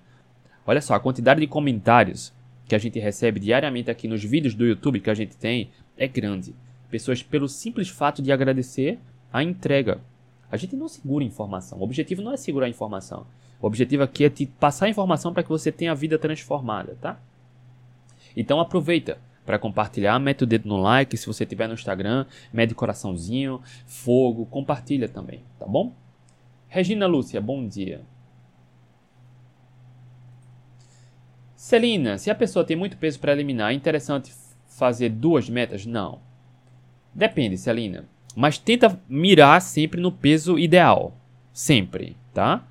[0.68, 2.34] Olha só, a quantidade de comentários
[2.68, 6.10] que a gente recebe diariamente aqui nos vídeos do YouTube que a gente tem é
[6.10, 6.54] grande.
[6.92, 9.00] Pessoas, pelo simples fato de agradecer
[9.32, 10.02] a entrega
[10.52, 11.80] a gente não segura informação.
[11.80, 13.26] O objetivo não é segurar informação.
[13.62, 17.20] O objetivo aqui é te passar informação para que você tenha a vida transformada, tá?
[18.36, 22.76] Então aproveita para compartilhar, mete o dedo no like, se você tiver no Instagram, mete
[22.76, 25.94] coraçãozinho, fogo, compartilha também, tá bom?
[26.68, 28.02] Regina Lúcia, bom dia.
[31.56, 34.34] Celina, se a pessoa tem muito peso para eliminar, é interessante
[34.68, 35.86] fazer duas metas?
[35.86, 36.22] Não.
[37.14, 38.06] Depende, Celina.
[38.40, 41.14] Mas tenta mirar sempre no peso ideal.
[41.52, 42.66] Sempre, tá?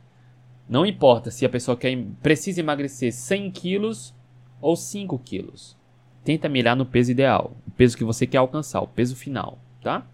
[0.66, 4.14] Não importa se a pessoa quer, precisa emagrecer 100 quilos
[4.62, 5.76] ou 5 quilos.
[6.24, 7.54] Tenta mirar no peso ideal.
[7.66, 10.06] O peso que você quer alcançar, o peso final, tá?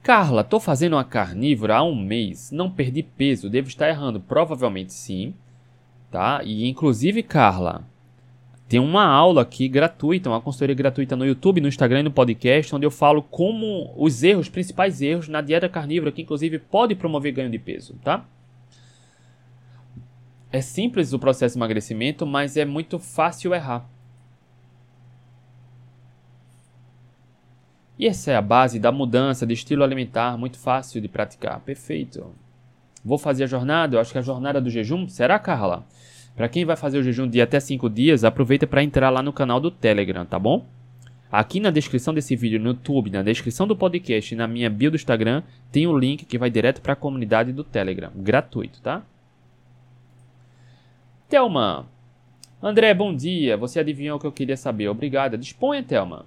[0.00, 4.20] Carla, tô fazendo uma carnívora há um mês, não perdi peso, devo estar errando?
[4.20, 5.34] Provavelmente sim,
[6.08, 6.40] tá?
[6.44, 7.84] E inclusive, Carla,
[8.68, 12.74] tem uma aula aqui gratuita, uma consultoria gratuita no YouTube, no Instagram e no podcast,
[12.74, 16.94] onde eu falo como os erros, os principais erros na dieta carnívora, que inclusive pode
[16.94, 18.26] promover ganho de peso, tá?
[20.52, 23.88] É simples o processo de emagrecimento, mas é muito fácil errar.
[27.98, 31.58] E essa é a base da mudança de estilo alimentar, muito fácil de praticar.
[31.60, 32.34] Perfeito.
[33.02, 35.86] Vou fazer a jornada, eu acho que a jornada do jejum, será, Carla?
[36.38, 39.32] Para quem vai fazer o jejum de até 5 dias, aproveita para entrar lá no
[39.32, 40.64] canal do Telegram, tá bom?
[41.32, 44.88] Aqui na descrição desse vídeo no YouTube, na descrição do podcast e na minha bio
[44.88, 48.80] do Instagram, tem o um link que vai direto para a comunidade do Telegram, gratuito,
[48.80, 49.02] tá?
[51.28, 51.88] Thelma.
[52.62, 53.56] André, bom dia.
[53.56, 54.86] Você adivinhou o que eu queria saber.
[54.86, 55.36] Obrigada.
[55.36, 56.24] Disponha, Thelma.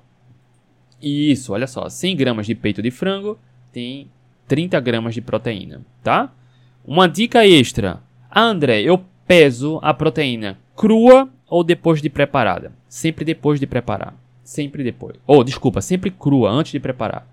[1.02, 1.88] Isso, olha só.
[1.88, 3.39] 100 gramas de peito de frango
[3.71, 4.12] tem
[4.45, 6.34] 30 gramas de proteína, tá?
[6.86, 8.02] Uma dica extra.
[8.30, 12.74] Ah, André, eu peso a proteína crua ou depois de preparada?
[12.90, 14.13] Sempre depois de preparar.
[14.44, 15.15] Sempre depois.
[15.25, 17.25] Ou, oh, desculpa, sempre crua, antes de preparar.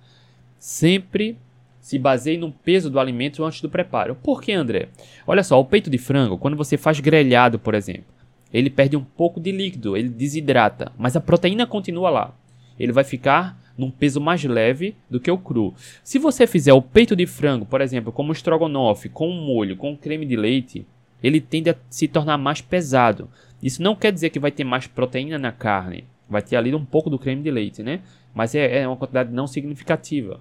[0.60, 1.36] Sempre
[1.80, 4.14] se baseie no peso do alimento antes do preparo.
[4.14, 4.90] Por que, André?
[5.26, 8.14] Olha só, o peito de frango, quando você faz grelhado, por exemplo,
[8.54, 12.32] ele perde um pouco de líquido, ele desidrata, mas a proteína continua lá.
[12.78, 15.74] Ele vai ficar num peso mais leve do que o cru.
[16.04, 20.24] Se você fizer o peito de frango, por exemplo, como estrogonofe, com molho, com creme
[20.24, 20.86] de leite,
[21.22, 23.28] ele tende a se tornar mais pesado.
[23.62, 26.04] Isso não quer dizer que vai ter mais proteína na carne.
[26.28, 28.00] Vai ter ali um pouco do creme de leite, né?
[28.34, 30.40] Mas é, é uma quantidade não significativa.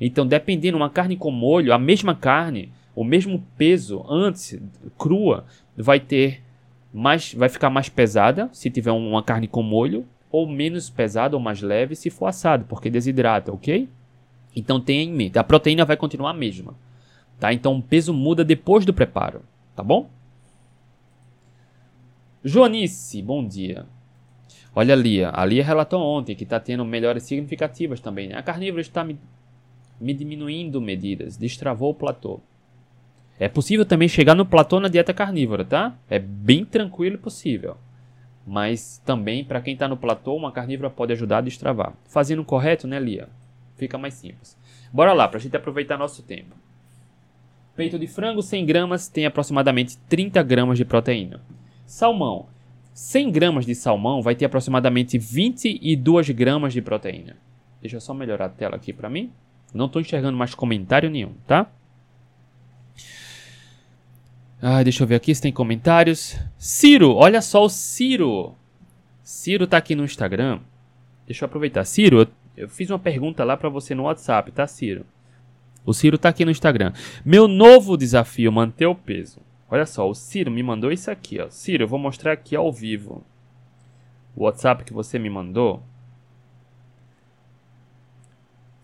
[0.00, 4.58] Então, dependendo, uma carne com molho, a mesma carne, o mesmo peso antes,
[4.96, 5.44] crua,
[5.76, 6.42] vai ter
[6.92, 11.42] mais, vai ficar mais pesada se tiver uma carne com molho, ou menos pesada ou
[11.42, 13.88] mais leve se for assado, porque desidrata, ok?
[14.54, 16.74] Então tenha em mente, a proteína vai continuar a mesma,
[17.38, 17.52] tá?
[17.52, 19.42] Então o peso muda depois do preparo,
[19.76, 20.08] tá bom?
[22.42, 23.84] Joanice, bom dia.
[24.74, 28.36] Olha Lia, a Lia relatou ontem que está tendo melhoras significativas também, né?
[28.36, 29.18] A carnívora está me,
[30.00, 32.40] me diminuindo medidas, destravou o platô.
[33.38, 35.94] É possível também chegar no platô na dieta carnívora, tá?
[36.08, 37.76] É bem tranquilo e possível.
[38.46, 41.92] Mas também, para quem está no platô, uma carnívora pode ajudar a destravar.
[42.08, 43.28] Fazendo o correto, né, Lia?
[43.76, 44.56] Fica mais simples.
[44.90, 46.56] Bora lá, para a gente aproveitar nosso tempo.
[47.76, 51.42] Peito de frango, 100 gramas, tem aproximadamente 30 gramas de proteína.
[51.84, 52.46] Salmão.
[52.94, 57.36] 100 gramas de salmão vai ter aproximadamente 22 gramas de proteína.
[57.82, 59.30] Deixa eu só melhorar a tela aqui para mim.
[59.74, 61.70] Não estou enxergando mais comentário nenhum, tá?
[64.62, 66.40] Ah, deixa eu ver aqui se tem comentários.
[66.56, 68.54] Ciro, olha só o Ciro.
[69.22, 70.60] Ciro tá aqui no Instagram.
[71.26, 71.84] Deixa eu aproveitar.
[71.84, 75.04] Ciro, eu, eu fiz uma pergunta lá para você no WhatsApp, tá, Ciro?
[75.86, 76.92] O Ciro tá aqui no Instagram.
[77.24, 79.40] Meu novo desafio, manter o peso.
[79.70, 81.48] Olha só, o Ciro me mandou isso aqui, ó.
[81.48, 83.24] Ciro, eu vou mostrar aqui ao vivo.
[84.34, 85.80] O WhatsApp que você me mandou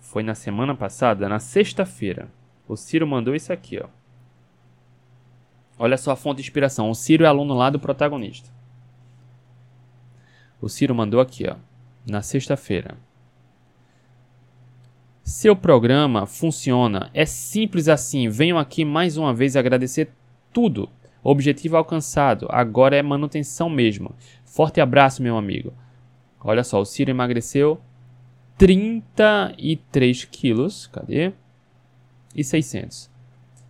[0.01, 2.29] foi na semana passada, na sexta-feira.
[2.69, 3.89] O Ciro mandou isso aqui, ó.
[5.79, 6.89] Olha só a fonte de inspiração.
[6.89, 8.49] O Ciro é aluno lá do protagonista.
[10.61, 11.57] O Ciro mandou aqui, ó,
[12.07, 12.97] na sexta-feira.
[15.33, 17.11] Seu programa funciona.
[17.15, 18.29] É simples assim.
[18.29, 20.11] Venham aqui mais uma vez agradecer
[20.53, 20.91] tudo.
[21.25, 22.47] Objetivo alcançado.
[22.51, 24.15] Agora é manutenção mesmo.
[24.45, 25.73] Forte abraço, meu amigo.
[26.39, 27.81] Olha só, o Ciro emagreceu
[28.59, 30.87] 33 quilos.
[30.89, 31.33] Cadê?
[32.35, 33.11] E 600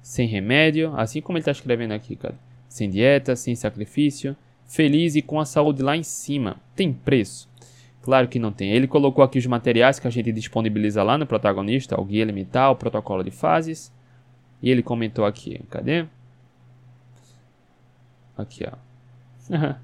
[0.02, 2.34] sem remédio, assim como ele está escrevendo aqui, cara.
[2.68, 4.36] Sem dieta, sem sacrifício,
[4.66, 6.56] feliz e com a saúde lá em cima.
[6.74, 7.48] Tem preço?
[8.02, 8.72] Claro que não tem.
[8.72, 12.70] Ele colocou aqui os materiais que a gente disponibiliza lá no protagonista, o guia limitar,
[12.70, 13.92] o protocolo de fases.
[14.60, 16.06] E ele comentou aqui, cadê?
[18.36, 18.76] Aqui, ó.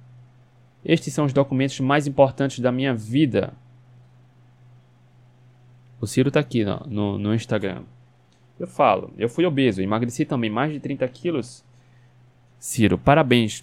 [0.85, 3.53] Estes são os documentos mais importantes da minha vida.
[6.01, 7.83] O Ciro tá aqui no, no, no Instagram.
[8.59, 11.65] Eu falo, eu fui obeso, emagreci também mais de 30 quilos.
[12.59, 13.63] Ciro, parabéns.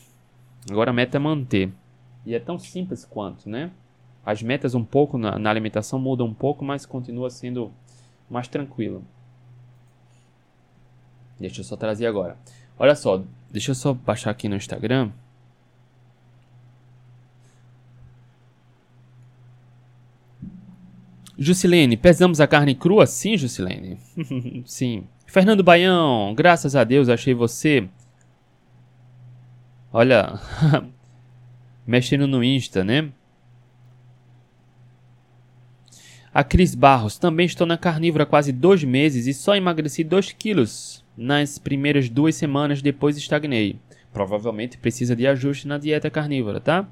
[0.70, 1.72] Agora a meta é manter.
[2.26, 3.72] E é tão simples quanto, né?
[4.26, 7.72] As metas um pouco na, na alimentação mudam um pouco, mas continua sendo
[8.30, 9.04] mais tranquilo.
[11.40, 12.38] Deixa eu só trazer agora.
[12.78, 13.22] Olha só,
[13.52, 15.12] deixa eu só baixar aqui no Instagram.
[21.38, 23.06] Jusilene, pesamos a carne crua?
[23.06, 24.00] Sim, Jusilene.
[24.66, 25.06] Sim.
[25.26, 27.88] Fernando Baião, graças a Deus achei você.
[29.92, 30.40] Olha,
[31.86, 33.12] mexendo no Insta, né?
[36.36, 40.34] A Cris Barros, também estou na carnívora há quase dois meses e só emagreci 2
[40.34, 43.80] quilos nas primeiras duas semanas, depois estagnei.
[44.12, 46.90] Provavelmente precisa de ajuste na dieta carnívora, tá?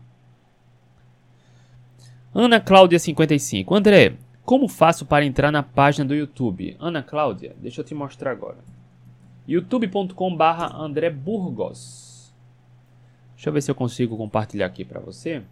[2.33, 3.75] Ana Cláudia 55.
[3.75, 4.13] André,
[4.45, 6.77] como faço para entrar na página do YouTube?
[6.79, 8.59] Ana Cláudia, deixa eu te mostrar agora.
[9.45, 12.33] youtube.com barra André Burgos.
[13.35, 15.43] Deixa eu ver se eu consigo compartilhar aqui para você.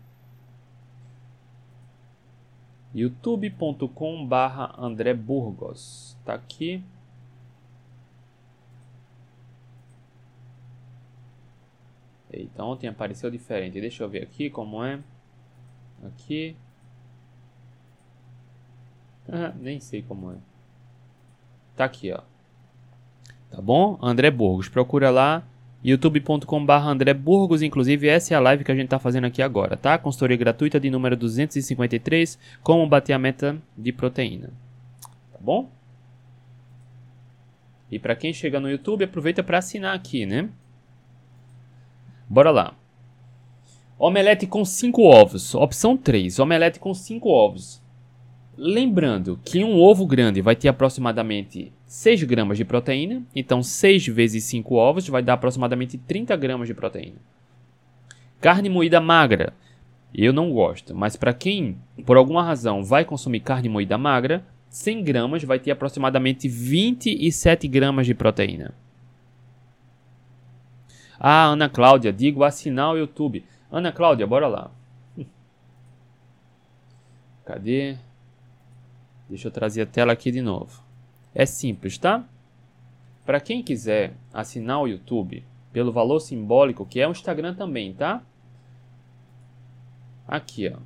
[2.94, 6.18] youtube.com barra André Burgos.
[6.26, 6.84] Tá aqui.
[12.32, 13.82] Eita, ontem apareceu diferente.
[13.82, 15.00] Deixa eu ver aqui como é.
[16.06, 16.56] Aqui.
[19.28, 20.36] Ah, nem sei como é.
[21.76, 22.22] Tá aqui, ó.
[23.50, 23.98] Tá bom?
[24.02, 24.70] André Burgos.
[24.70, 25.44] Procura lá
[25.84, 27.62] youtube.com.br André Burgos.
[27.62, 29.98] Inclusive, essa é a live que a gente tá fazendo aqui agora, tá?
[29.98, 32.38] Consultoria gratuita de número 253.
[32.62, 34.50] Como bater a meta de proteína.
[35.32, 35.70] Tá bom?
[37.92, 40.50] E para quem chega no YouTube, aproveita para assinar aqui, né?
[42.30, 42.74] Bora lá.
[44.00, 45.54] Omelete com 5 ovos.
[45.54, 46.40] Opção 3.
[46.40, 47.82] Omelete com 5 ovos.
[48.58, 54.46] Lembrando que um ovo grande vai ter aproximadamente 6 gramas de proteína, então 6 vezes
[54.46, 57.18] 5 ovos vai dar aproximadamente 30 gramas de proteína.
[58.40, 59.52] Carne moída magra,
[60.16, 65.04] eu não gosto, mas para quem por alguma razão vai consumir carne moída magra, 100
[65.04, 68.74] gramas vai ter aproximadamente 27 gramas de proteína.
[71.20, 73.44] Ah, Ana Cláudia, digo assinar o YouTube.
[73.70, 74.72] Ana Cláudia, bora lá.
[77.44, 77.98] Cadê?
[79.28, 80.90] Deixa eu trazer a tela aqui de novo.
[81.34, 82.24] É simples, tá?
[83.26, 88.22] Para quem quiser assinar o YouTube pelo valor simbólico, que é o Instagram também, tá?
[90.28, 90.80] Aqui, ó.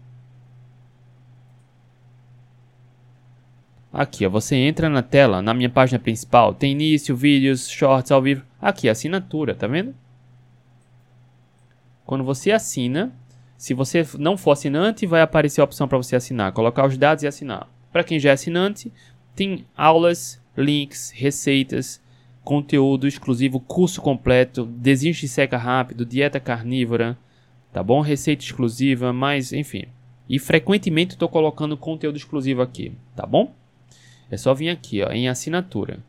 [3.92, 8.22] Aqui, ó, você entra na tela, na minha página principal, tem início, vídeos, shorts ao
[8.22, 8.44] vivo.
[8.62, 9.96] Aqui, assinatura, tá vendo?
[12.06, 13.14] Quando você assina,
[13.58, 17.24] se você não for assinante, vai aparecer a opção para você assinar, colocar os dados
[17.24, 17.70] e assinar.
[17.92, 18.92] Para quem já é assinante,
[19.36, 22.02] tem aulas, links, receitas,
[22.44, 27.18] conteúdo exclusivo, curso completo, desinche e seca rápido, dieta carnívora,
[27.74, 28.02] tá bom?
[28.02, 29.86] Receita exclusiva, mas enfim.
[30.30, 33.54] E frequentemente estou colocando conteúdo exclusivo aqui, tá bom?
[34.30, 36.00] É só vir aqui, ó, em assinatura.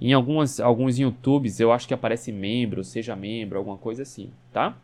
[0.00, 4.76] Em algumas, alguns YouTubes eu acho que aparece membro, seja membro, alguma coisa assim, tá?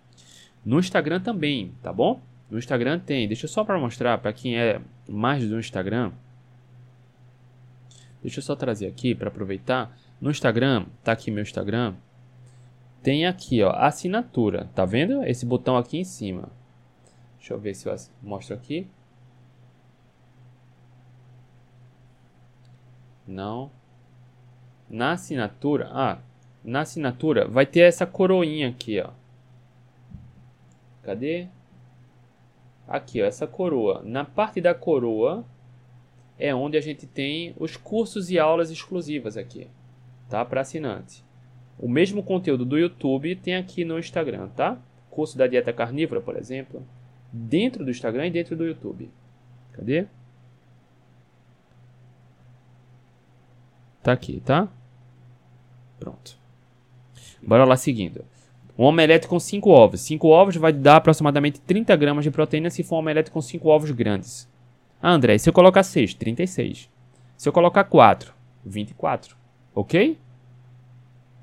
[0.64, 2.20] No Instagram também, tá bom?
[2.50, 6.12] No Instagram tem, deixa eu só para mostrar para quem é mais do Instagram.
[8.22, 9.96] Deixa eu só trazer aqui para aproveitar.
[10.20, 11.94] No Instagram, tá aqui meu Instagram.
[13.02, 15.24] Tem aqui, ó, assinatura, tá vendo?
[15.24, 16.48] Esse botão aqui em cima.
[17.36, 18.86] Deixa eu ver se eu mostro aqui.
[23.26, 23.70] Não.
[24.88, 26.18] Na assinatura, ah,
[26.62, 29.10] na assinatura vai ter essa coroinha aqui, ó.
[31.02, 31.48] Cadê?
[32.86, 34.02] Aqui, ó, essa coroa.
[34.04, 35.44] Na parte da coroa
[36.42, 39.68] é onde a gente tem os cursos e aulas exclusivas aqui,
[40.28, 40.44] tá?
[40.44, 41.24] Para assinante.
[41.78, 44.76] O mesmo conteúdo do YouTube tem aqui no Instagram, tá?
[45.08, 46.84] Curso da dieta carnívora, por exemplo,
[47.32, 49.08] dentro do Instagram e dentro do YouTube.
[49.70, 50.06] Cadê?
[54.02, 54.68] Tá aqui, tá?
[56.00, 56.36] Pronto.
[57.40, 58.24] Bora lá seguindo.
[58.76, 60.00] Um omelete com 5 ovos.
[60.00, 63.68] 5 ovos vai dar aproximadamente 30 gramas de proteína se for um omelete com 5
[63.68, 64.50] ovos grandes.
[65.02, 66.88] Ah, André, se eu colocar 6, 36.
[67.36, 68.32] Se eu colocar 4,
[68.64, 69.36] 24.
[69.74, 70.16] Ok?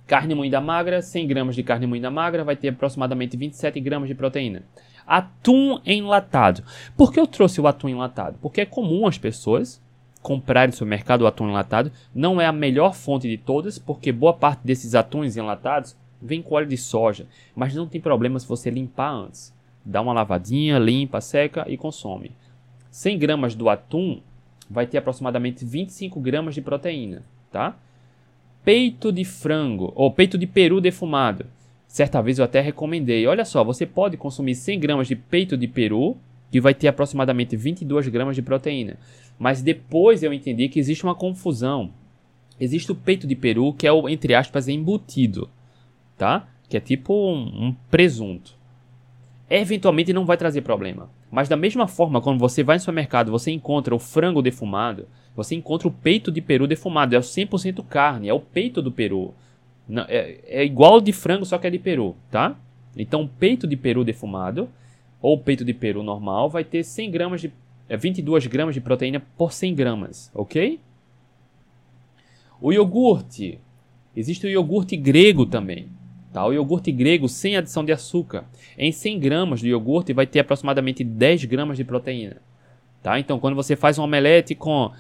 [0.08, 4.16] Carne moída magra, 100 gramas de carne moída magra vai ter aproximadamente 27 gramas de
[4.16, 4.64] proteína.
[5.06, 6.64] Atum enlatado.
[6.96, 8.38] Por que eu trouxe o atum enlatado?
[8.42, 9.82] Porque é comum as pessoas
[10.22, 11.92] comprarem no supermercado o atum enlatado.
[12.16, 16.56] Não é a melhor fonte de todas, porque boa parte desses atuns enlatados vem com
[16.56, 19.54] óleo de soja, mas não tem problema se você limpar antes.
[19.84, 22.32] Dá uma lavadinha, limpa, seca e consome.
[22.92, 24.22] 100 gramas do atum
[24.70, 27.78] vai ter aproximadamente 25 gramas de proteína, tá?
[28.64, 31.46] Peito de frango ou peito de peru defumado.
[31.88, 33.26] Certa vez eu até recomendei.
[33.26, 36.18] Olha só, você pode consumir 100 gramas de peito de peru,
[36.52, 38.98] que vai ter aproximadamente 22 gramas de proteína.
[39.40, 41.92] Mas depois eu entendi que existe uma confusão.
[42.60, 45.50] Existe o peito de peru, que é o, entre aspas, embutido
[46.20, 46.48] tá?
[46.68, 48.54] Que é tipo um, um presunto.
[49.50, 51.10] Eventualmente não vai trazer problema.
[51.32, 55.56] Mas da mesma forma, quando você vai no supermercado, você encontra o frango defumado, você
[55.56, 57.16] encontra o peito de peru defumado.
[57.16, 59.34] É o 100% carne, é o peito do peru.
[59.88, 62.56] Não, é, é igual de frango, só que é de peru, tá?
[62.98, 64.70] Então, peito de peru defumado
[65.22, 67.52] ou peito de peru normal vai ter 100 gramas de,
[67.88, 70.80] é, 22 gramas de proteína por 100 gramas, ok?
[72.60, 73.60] O iogurte.
[74.16, 75.88] Existe o iogurte grego também.
[76.32, 76.46] Tá?
[76.46, 78.46] O iogurte grego sem adição de açúcar.
[78.78, 82.38] Em 100 gramas de iogurte vai ter aproximadamente 10 gramas de proteína.
[83.02, 83.20] Tá?
[83.20, 84.92] Então, quando você faz um omelete com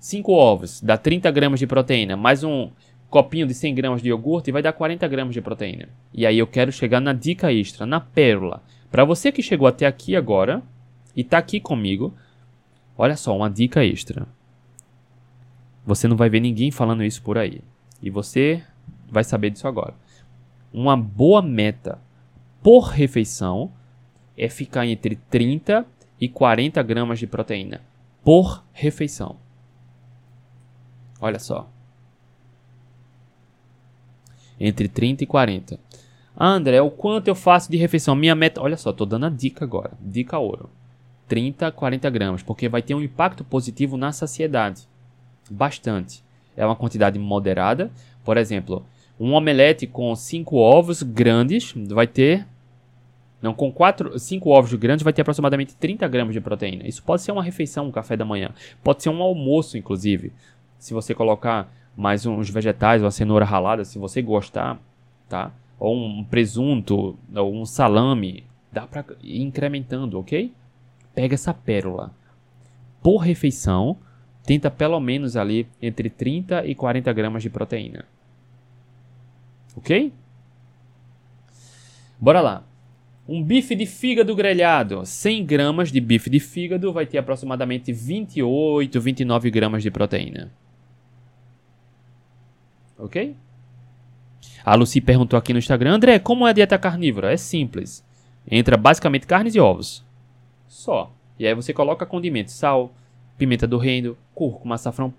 [0.00, 2.70] 5 ovos, dá 30 gramas de proteína, mais um
[3.10, 5.88] copinho de 100 gramas de iogurte, vai dar 40 gramas de proteína.
[6.14, 8.62] E aí eu quero chegar na dica extra, na pérola.
[8.90, 10.62] Para você que chegou até aqui agora
[11.14, 12.14] e está aqui comigo,
[12.96, 14.26] olha só, uma dica extra.
[15.84, 17.60] Você não vai ver ninguém falando isso por aí.
[18.00, 18.62] E você
[19.10, 19.94] vai saber disso agora
[20.72, 21.98] uma boa meta
[22.62, 23.70] por refeição
[24.36, 25.84] é ficar entre 30
[26.20, 27.80] e 40 gramas de proteína
[28.22, 29.36] por refeição.
[31.20, 31.68] Olha só.
[34.58, 35.78] Entre 30 e 40.
[36.36, 38.14] Ah, André, o quanto eu faço de refeição?
[38.14, 38.60] Minha meta.
[38.60, 39.92] Olha só, estou dando a dica agora.
[40.00, 40.70] Dica ouro.
[41.28, 44.86] 30 a 40 gramas, porque vai ter um impacto positivo na saciedade.
[45.50, 46.22] Bastante.
[46.56, 47.90] É uma quantidade moderada.
[48.24, 48.84] Por exemplo,
[49.24, 52.44] um omelete com 5 ovos grandes vai ter.
[53.40, 53.72] Não, com
[54.18, 56.88] 5 ovos grandes vai ter aproximadamente 30 gramas de proteína.
[56.88, 58.50] Isso pode ser uma refeição, um café da manhã.
[58.82, 60.32] Pode ser um almoço, inclusive.
[60.76, 64.80] Se você colocar mais uns vegetais, uma cenoura ralada, se você gostar,
[65.28, 65.52] tá?
[65.78, 68.44] Ou um presunto, ou um salame.
[68.72, 70.52] Dá pra ir incrementando, ok?
[71.14, 72.12] Pega essa pérola.
[73.00, 73.96] Por refeição,
[74.44, 78.04] tenta pelo menos ali entre 30 e 40 gramas de proteína.
[79.76, 80.12] Ok?
[82.18, 82.64] Bora lá.
[83.28, 85.04] Um bife de fígado grelhado.
[85.04, 90.52] 100 gramas de bife de fígado vai ter aproximadamente 28, 29 gramas de proteína.
[92.98, 93.34] Ok?
[94.64, 97.32] A Lucy perguntou aqui no Instagram: André, como é a dieta carnívora?
[97.32, 98.04] É simples.
[98.48, 100.04] Entra basicamente carnes e ovos.
[100.68, 101.12] só.
[101.38, 102.92] E aí você coloca condimento, sal,
[103.36, 105.12] pimenta do reino, cúrcuma, açafrão,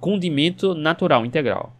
[0.00, 1.72] condimento natural integral.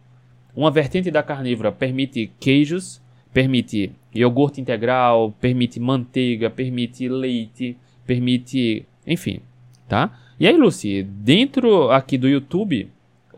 [0.55, 3.01] Uma vertente da carnívora permite queijos,
[3.33, 9.41] permite iogurte integral, permite manteiga, permite leite, permite, enfim,
[9.87, 10.17] tá?
[10.39, 12.89] E aí, Lucy, dentro aqui do YouTube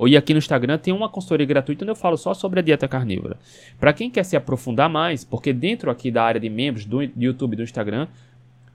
[0.07, 2.87] e aqui no Instagram tem uma consultoria gratuita onde eu falo só sobre a dieta
[2.87, 3.37] carnívora.
[3.79, 7.53] Para quem quer se aprofundar mais, porque dentro aqui da área de membros do YouTube
[7.53, 8.07] e do Instagram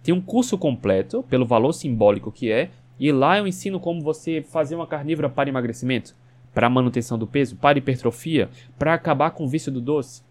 [0.02, 4.40] tem um curso completo pelo valor simbólico que é, e lá eu ensino como você
[4.40, 6.14] fazer uma carnívora para emagrecimento,
[6.56, 8.48] para manutenção do peso, para hipertrofia,
[8.78, 10.22] para acabar com o vício do doce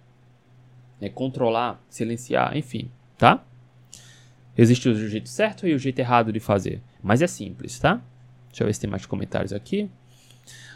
[0.99, 3.43] é controlar, silenciar, enfim, tá?
[4.57, 8.01] Existe o jeito certo e o jeito errado de fazer, mas é simples, tá?
[8.47, 9.87] Deixa eu ver se tem mais comentários aqui.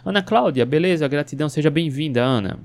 [0.05, 2.59] Ana Cláudia, beleza, gratidão, seja bem-vinda, Ana.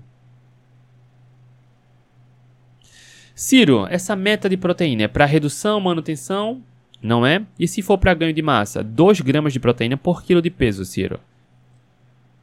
[3.34, 6.62] Ciro, essa meta de proteína é para redução, manutenção,
[7.00, 7.46] não é?
[7.58, 10.84] E se for para ganho de massa, 2 gramas de proteína por quilo de peso,
[10.84, 11.18] Ciro.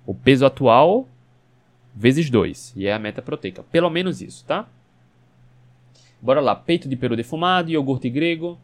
[0.06, 1.08] O peso atual
[1.96, 3.64] vezes 2, e é a meta proteica.
[3.64, 4.68] Pelo menos isso, tá?
[6.22, 8.58] Bora lá, peito de peru defumado, iogurte grego,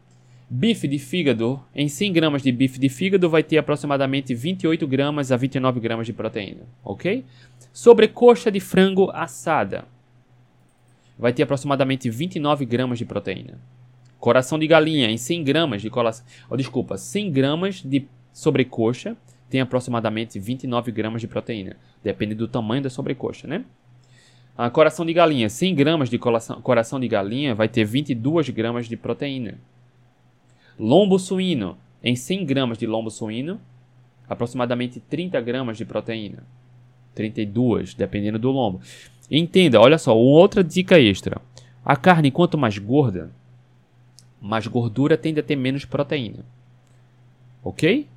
[0.48, 1.60] bife de fígado.
[1.74, 6.06] Em 100 gramas de bife de fígado vai ter aproximadamente 28 gramas a 29 gramas
[6.06, 7.24] de proteína, ok?
[7.72, 9.84] Sobrecoxa de frango assada
[11.18, 13.58] vai ter aproximadamente 29 gramas de proteína.
[14.20, 19.16] Coração de galinha em 100 gramas de coração, oh, desculpa, 100 gramas de sobrecoxa
[19.48, 23.64] tem aproximadamente 29 gramas de proteína, depende do tamanho da sobrecoxa, né?
[24.56, 28.96] A coração de galinha, 100 gramas de coração, de galinha vai ter 22 gramas de
[28.96, 29.56] proteína.
[30.76, 33.60] Lombo suíno, em 100 gramas de lombo suíno,
[34.28, 36.42] aproximadamente 30 gramas de proteína.
[37.14, 38.80] 32, dependendo do lombo.
[39.30, 41.40] Entenda, olha só, outra dica extra.
[41.84, 43.30] A carne, quanto mais gorda,
[44.40, 46.44] mais gordura tende a ter menos proteína.
[47.62, 48.08] Ok?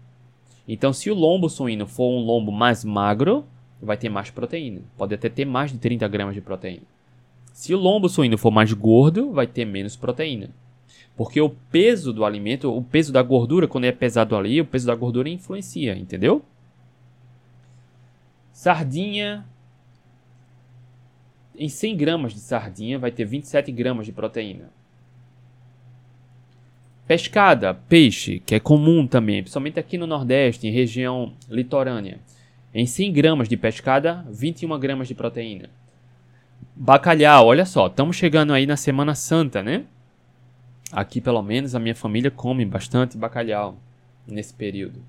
[0.68, 3.46] Então, se o lombo suíno for um lombo mais magro,
[3.82, 4.82] vai ter mais proteína.
[4.98, 6.84] Pode até ter mais de 30 gramas de proteína.
[7.52, 10.50] Se o lombo suíno for mais gordo, vai ter menos proteína.
[11.16, 14.88] Porque o peso do alimento, o peso da gordura, quando é pesado ali, o peso
[14.88, 16.44] da gordura influencia, entendeu?
[18.54, 19.46] Sardinha.
[21.56, 24.70] Em 100 gramas de sardinha vai ter 27 gramas de proteína.
[27.12, 32.20] Pescada, peixe, que é comum também, principalmente aqui no Nordeste, em região litorânea.
[32.74, 35.70] Em 100 gramas de pescada, 21 gramas de proteína.
[36.74, 39.84] Bacalhau, olha só, estamos chegando aí na Semana Santa, né?
[40.90, 43.78] Aqui, pelo menos, a minha família come bastante bacalhau
[44.26, 45.04] nesse período.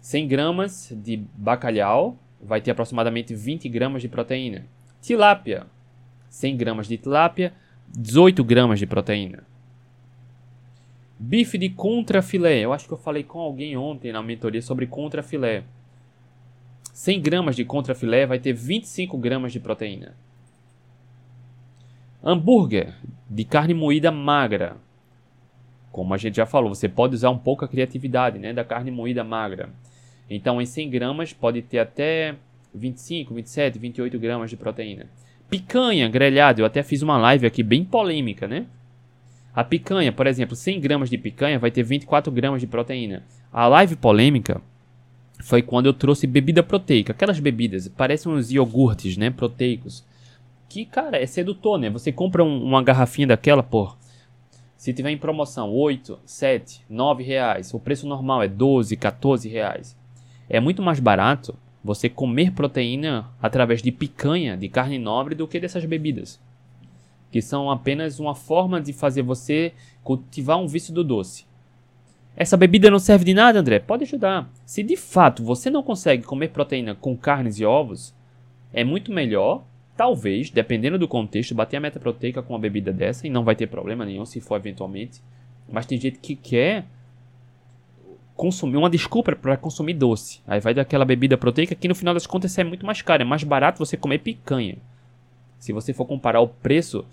[0.00, 4.64] 100 gramas de bacalhau vai ter aproximadamente 20 gramas de proteína.
[5.02, 5.66] Tilápia,
[6.28, 7.52] 100 gramas de tilápia,
[7.88, 9.47] 18 gramas de proteína.
[11.18, 15.64] Bife de contrafilé, eu acho que eu falei com alguém ontem na mentoria sobre contrafilé.
[16.92, 20.14] 100 gramas de contrafilé vai ter 25 gramas de proteína.
[22.22, 22.94] Hambúrguer
[23.28, 24.76] de carne moída magra.
[25.90, 28.90] Como a gente já falou, você pode usar um pouco a criatividade né, da carne
[28.90, 29.70] moída magra.
[30.30, 32.36] Então, em 100 gramas, pode ter até
[32.74, 35.06] 25, 27, 28 gramas de proteína.
[35.48, 38.66] Picanha grelhada, eu até fiz uma live aqui bem polêmica, né?
[39.58, 43.24] A picanha, por exemplo, 100 gramas de picanha vai ter 24 gramas de proteína.
[43.52, 44.62] A live polêmica
[45.42, 47.12] foi quando eu trouxe bebida proteica.
[47.12, 49.30] Aquelas bebidas, parecem uns iogurtes, né?
[49.30, 50.06] Proteicos.
[50.68, 51.90] Que, cara, é sedutor, né?
[51.90, 53.98] Você compra um, uma garrafinha daquela, por
[54.76, 59.98] se tiver em promoção 8, 7, 9 reais, o preço normal é 12, 14 reais.
[60.48, 61.52] É muito mais barato
[61.82, 66.38] você comer proteína através de picanha, de carne nobre, do que dessas bebidas.
[67.30, 69.72] Que são apenas uma forma de fazer você
[70.02, 71.46] cultivar um vício do doce.
[72.36, 73.80] Essa bebida não serve de nada, André?
[73.80, 74.48] Pode ajudar.
[74.64, 78.14] Se de fato você não consegue comer proteína com carnes e ovos,
[78.72, 79.64] é muito melhor,
[79.96, 83.56] talvez, dependendo do contexto, bater a meta proteica com uma bebida dessa e não vai
[83.56, 85.20] ter problema nenhum se for eventualmente.
[85.68, 86.86] Mas tem gente que quer
[88.36, 90.40] consumir uma desculpa para consumir doce.
[90.46, 93.26] Aí vai daquela bebida proteica que no final das contas é muito mais cara, é
[93.26, 94.78] mais barato você comer picanha.
[95.58, 97.04] Se você for comparar o preço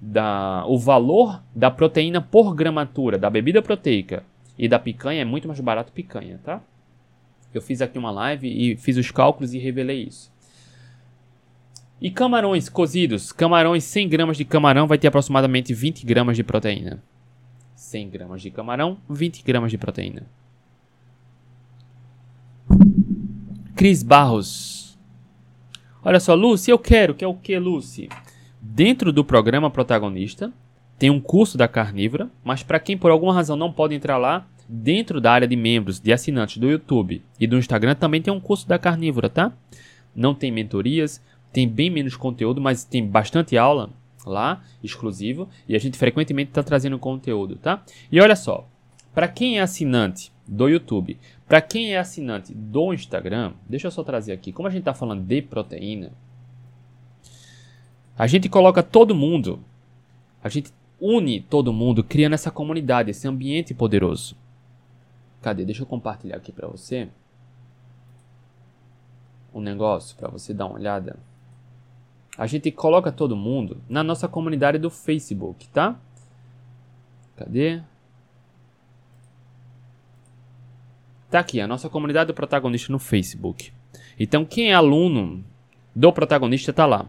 [0.00, 4.22] da o valor da proteína por gramatura da bebida proteica
[4.58, 6.62] e da picanha é muito mais barato picanha, tá?
[7.52, 10.32] Eu fiz aqui uma live e fiz os cálculos e revelei isso.
[12.00, 13.32] E camarões cozidos.
[13.32, 17.02] Camarões, 100 gramas de camarão vai ter aproximadamente 20 gramas de proteína.
[17.76, 20.26] 100 gramas de camarão, 20 gramas de proteína.
[23.76, 24.83] Cris Barros.
[26.04, 27.14] Olha só, Lucy, eu quero.
[27.14, 28.08] Que é o que, Lucy?
[28.60, 30.52] Dentro do programa protagonista,
[30.98, 34.46] tem um curso da Carnívora, mas para quem por alguma razão não pode entrar lá,
[34.68, 38.40] dentro da área de membros, de assinantes do YouTube e do Instagram também tem um
[38.40, 39.52] curso da Carnívora, tá?
[40.14, 43.90] Não tem mentorias, tem bem menos conteúdo, mas tem bastante aula
[44.26, 47.82] lá, exclusivo, e a gente frequentemente está trazendo conteúdo, tá?
[48.10, 48.66] E olha só,
[49.14, 54.02] para quem é assinante do YouTube, para quem é assinante do Instagram, deixa eu só
[54.02, 56.12] trazer aqui, como a gente está falando de proteína,
[58.16, 59.60] a gente coloca todo mundo,
[60.42, 64.36] a gente une todo mundo criando essa comunidade, esse ambiente poderoso.
[65.42, 65.64] Cadê?
[65.64, 67.08] Deixa eu compartilhar aqui para você
[69.52, 71.18] um negócio para você dar uma olhada.
[72.36, 75.96] A gente coloca todo mundo na nossa comunidade do Facebook, tá?
[77.36, 77.82] Cadê?
[81.34, 83.72] Tá aqui, a nossa comunidade do protagonista no Facebook.
[84.20, 85.44] Então, quem é aluno
[85.92, 87.06] do protagonista tá lá.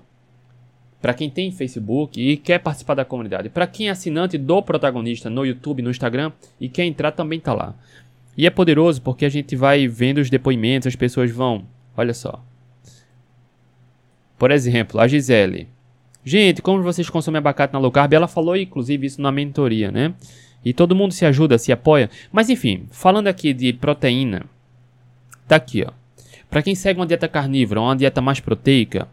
[0.99, 3.49] Para quem tem Facebook e quer participar da comunidade.
[3.49, 7.53] Para quem é assinante do protagonista no YouTube, no Instagram e quer entrar, também tá
[7.53, 7.75] lá.
[8.35, 11.63] E é poderoso porque a gente vai vendo os depoimentos, as pessoas vão.
[11.95, 12.43] Olha só.
[14.39, 15.67] Por exemplo, a Gisele.
[16.23, 18.11] Gente, como vocês consomem abacate na low carb?
[18.11, 20.15] Ela falou, inclusive, isso na mentoria, né?
[20.65, 22.09] E todo mundo se ajuda, se apoia.
[22.31, 24.45] Mas enfim, falando aqui de proteína,
[25.47, 25.91] tá aqui, ó.
[26.49, 29.07] Para quem segue uma dieta carnívora, uma dieta mais proteica,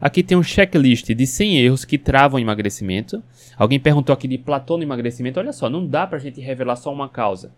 [0.00, 3.22] aqui tem um checklist de 100 erros que travam o emagrecimento.
[3.56, 5.38] Alguém perguntou aqui de platô no emagrecimento.
[5.38, 7.52] Olha só, não dá pra gente revelar só uma causa.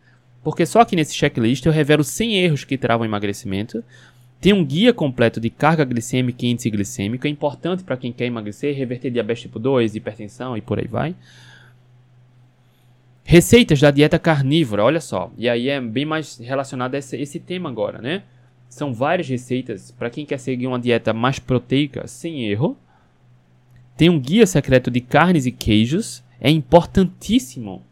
[0.44, 3.82] Porque só aqui nesse checklist eu revelo 100 erros que travam o emagrecimento.
[4.40, 7.26] Tem um guia completo de carga glicêmica e índice glicêmico.
[7.26, 11.14] É importante para quem quer emagrecer, reverter diabetes tipo 2, hipertensão e por aí vai.
[13.30, 15.30] Receitas da dieta carnívora, olha só.
[15.36, 18.22] E aí é bem mais relacionado a esse, esse tema agora, né?
[18.70, 22.74] São várias receitas para quem quer seguir uma dieta mais proteica, sem erro.
[23.98, 26.24] Tem um guia secreto de carnes e queijos.
[26.40, 27.84] É importantíssimo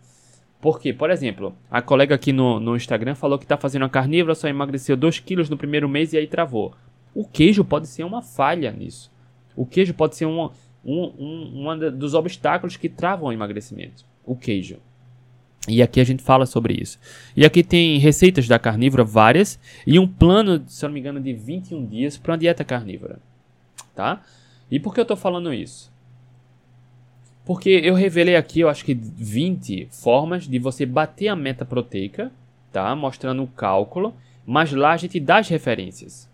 [0.59, 4.35] porque, por exemplo, a colega aqui no, no Instagram falou que está fazendo a carnívora,
[4.35, 6.73] só emagreceu 2 quilos no primeiro mês e aí travou.
[7.15, 9.13] O queijo pode ser uma falha nisso.
[9.55, 10.49] O queijo pode ser um,
[10.83, 14.03] um, um, um dos obstáculos que travam o emagrecimento.
[14.25, 14.79] O queijo.
[15.69, 16.99] E aqui a gente fala sobre isso.
[17.37, 21.21] E aqui tem receitas da carnívora várias e um plano, se eu não me engano,
[21.21, 23.19] de 21 dias para uma dieta carnívora.
[23.95, 24.23] Tá?
[24.71, 25.91] E por que eu estou falando isso?
[27.45, 32.33] Porque eu revelei aqui, eu acho que 20 formas de você bater a meta proteica,
[32.73, 32.95] tá?
[32.97, 34.15] Mostrando o cálculo,
[34.45, 36.29] mas lá a gente dá as referências.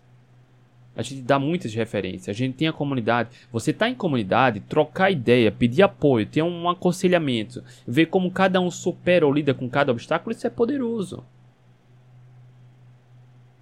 [0.95, 3.29] A gente dá muitas referências, a gente tem a comunidade.
[3.51, 8.69] Você está em comunidade, trocar ideia, pedir apoio, ter um aconselhamento, ver como cada um
[8.69, 11.23] supera ou lida com cada obstáculo, isso é poderoso.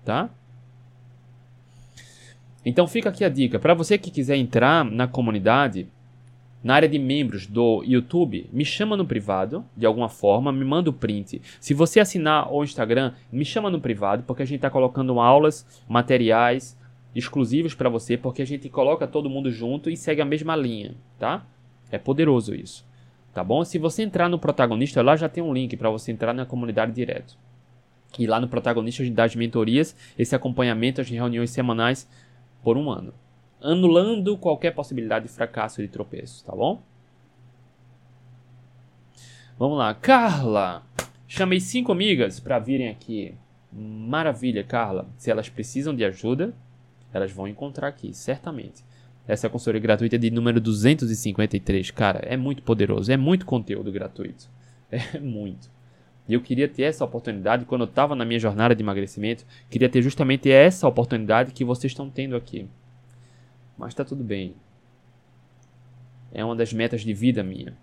[0.03, 0.29] Tá?
[2.65, 5.87] Então fica aqui a dica, para você que quiser entrar na comunidade,
[6.63, 10.89] na área de membros do YouTube, me chama no privado, de alguma forma, me manda
[10.89, 11.41] o print.
[11.59, 15.65] Se você assinar o Instagram, me chama no privado, porque a gente está colocando aulas,
[15.87, 16.77] materiais
[17.15, 20.95] exclusivos para você, porque a gente coloca todo mundo junto e segue a mesma linha,
[21.19, 21.45] tá?
[21.91, 22.85] É poderoso isso,
[23.33, 23.63] tá bom?
[23.65, 26.91] Se você entrar no protagonista, lá já tem um link para você entrar na comunidade
[26.91, 27.37] direto.
[28.17, 32.09] E lá no protagonista a gente dá as mentorias, esse acompanhamento, as reuniões semanais
[32.63, 33.13] por um ano
[33.61, 36.81] anulando qualquer possibilidade de fracasso e de tropeço, tá bom?
[39.57, 40.83] Vamos lá, Carla.
[41.27, 43.35] Chamei cinco amigas para virem aqui.
[43.71, 45.07] Maravilha, Carla.
[45.17, 46.53] Se elas precisam de ajuda,
[47.13, 48.83] elas vão encontrar aqui, certamente.
[49.27, 51.91] Essa é consultoria gratuita de número 253.
[51.91, 54.49] Cara, é muito poderoso, é muito conteúdo gratuito.
[54.93, 55.69] É muito.
[56.27, 59.45] E eu queria ter essa oportunidade quando eu estava na minha jornada de emagrecimento.
[59.69, 62.67] Queria ter justamente essa oportunidade que vocês estão tendo aqui.
[63.77, 64.53] Mas tá tudo bem.
[66.33, 67.73] É uma das metas de vida minha.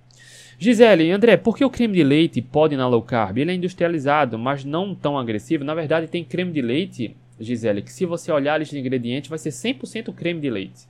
[0.59, 3.39] Gisele, André, por que o creme de leite pode na low carb?
[3.39, 5.62] Ele é industrializado, mas não tão agressivo.
[5.62, 9.30] Na verdade, tem creme de leite, Gisele, que se você olhar a lista de ingredientes,
[9.30, 10.89] vai ser 100% creme de leite.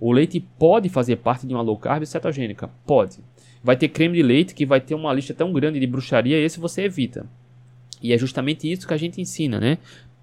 [0.00, 2.70] O leite pode fazer parte de uma low carb cetogênica?
[2.86, 3.18] Pode.
[3.62, 6.58] Vai ter creme de leite que vai ter uma lista tão grande de bruxaria, esse
[6.58, 7.26] você evita.
[8.02, 9.76] E é justamente isso que a gente ensina, né?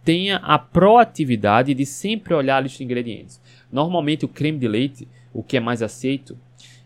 [0.04, 3.40] Tenha a proatividade de sempre olhar a lista de ingredientes.
[3.72, 6.38] Normalmente o creme de leite, o que é mais aceito,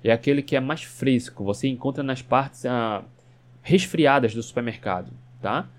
[0.04, 1.44] é aquele que é mais fresco.
[1.46, 3.04] Você encontra nas partes ah,
[3.62, 5.70] resfriadas do supermercado, tá?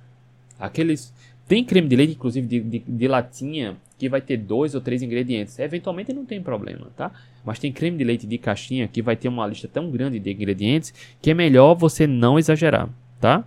[0.58, 1.12] Aqueles
[1.46, 5.02] tem creme de leite, inclusive de, de, de, latinha, que vai ter dois ou três
[5.02, 5.58] ingredientes.
[5.58, 7.10] Eventualmente não tem problema, tá?
[7.44, 10.32] Mas tem creme de leite de caixinha que vai ter uma lista tão grande de
[10.32, 12.88] ingredientes que é melhor você não exagerar,
[13.20, 13.44] tá?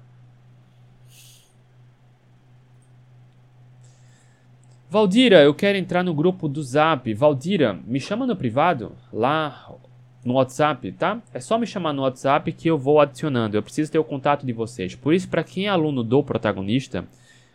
[4.89, 7.13] Valdira, eu quero entrar no grupo do Zap.
[7.13, 8.93] Valdira, me chama no privado.
[9.11, 9.75] Lá
[10.23, 11.21] no WhatsApp, tá?
[11.33, 13.55] É só me chamar no WhatsApp que eu vou adicionando.
[13.55, 14.95] Eu preciso ter o contato de vocês.
[14.95, 17.05] Por isso, para quem é aluno do protagonista,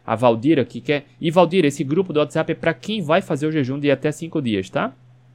[0.05, 1.07] a Valdira que quer.
[1.21, 4.11] E Valdira, esse grupo do WhatsApp é para quem vai fazer o jejum de até
[4.11, 4.93] 5 dias, tá?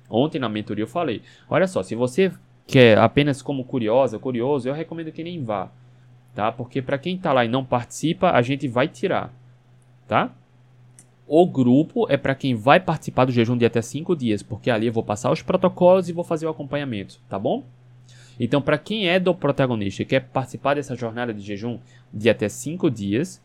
[0.09, 1.21] Ontem na mentoria eu falei.
[1.49, 2.31] Olha só, se você
[2.67, 5.71] quer apenas como curiosa, curioso, eu recomendo que nem vá,
[6.33, 6.51] tá?
[6.51, 9.33] Porque para quem tá lá e não participa, a gente vai tirar,
[10.07, 10.31] tá?
[11.27, 14.87] O grupo é para quem vai participar do jejum de até 5 dias, porque ali
[14.87, 17.63] eu vou passar os protocolos e vou fazer o acompanhamento, tá bom?
[18.39, 21.79] Então, para quem é do protagonista e quer participar dessa jornada de jejum
[22.13, 23.41] de até 5 dias,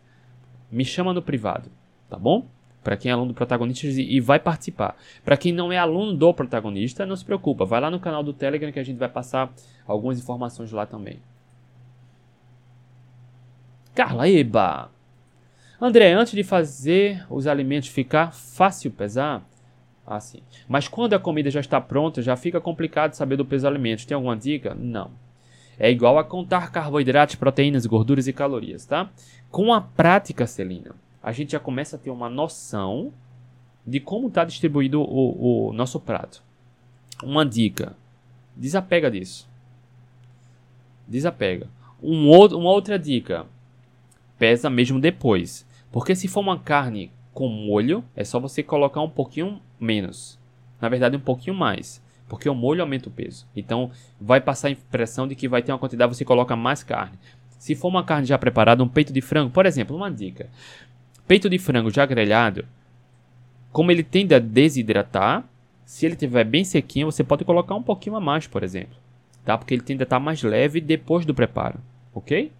[0.70, 1.70] me chama no privado,
[2.08, 2.46] tá bom?
[2.82, 4.96] Para quem é aluno do protagonista e vai participar.
[5.24, 8.32] Para quem não é aluno do protagonista, não se preocupa, vai lá no canal do
[8.32, 9.52] Telegram que a gente vai passar
[9.86, 11.20] algumas informações lá também.
[13.94, 14.90] Carla Eba!
[15.80, 19.42] André, antes de fazer os alimentos ficar fácil pesar,
[20.06, 20.40] assim.
[20.68, 24.04] Mas quando a comida já está pronta, já fica complicado saber do peso dos alimentos.
[24.04, 24.74] Tem alguma dica?
[24.74, 25.10] Não.
[25.82, 29.10] É igual a contar carboidratos, proteínas, gorduras e calorias, tá?
[29.50, 33.10] Com a prática, Celina, a gente já começa a ter uma noção
[33.86, 36.42] de como está distribuído o, o nosso prato.
[37.24, 37.96] Uma dica:
[38.54, 39.48] desapega disso.
[41.08, 41.66] Desapega.
[42.02, 43.46] Um outro, uma outra dica:
[44.38, 45.66] pesa mesmo depois.
[45.90, 50.38] Porque se for uma carne com molho, é só você colocar um pouquinho menos.
[50.78, 52.02] Na verdade, um pouquinho mais.
[52.30, 53.44] Porque o molho aumenta o peso.
[53.56, 57.18] Então, vai passar a impressão de que vai ter uma quantidade, você coloca mais carne.
[57.58, 60.48] Se for uma carne já preparada, um peito de frango, por exemplo, uma dica.
[61.26, 62.64] Peito de frango já grelhado,
[63.72, 65.44] como ele tende a desidratar,
[65.84, 68.96] se ele estiver bem sequinho, você pode colocar um pouquinho a mais, por exemplo.
[69.44, 69.58] Tá?
[69.58, 71.80] Porque ele tende a estar mais leve depois do preparo.
[72.14, 72.52] Ok?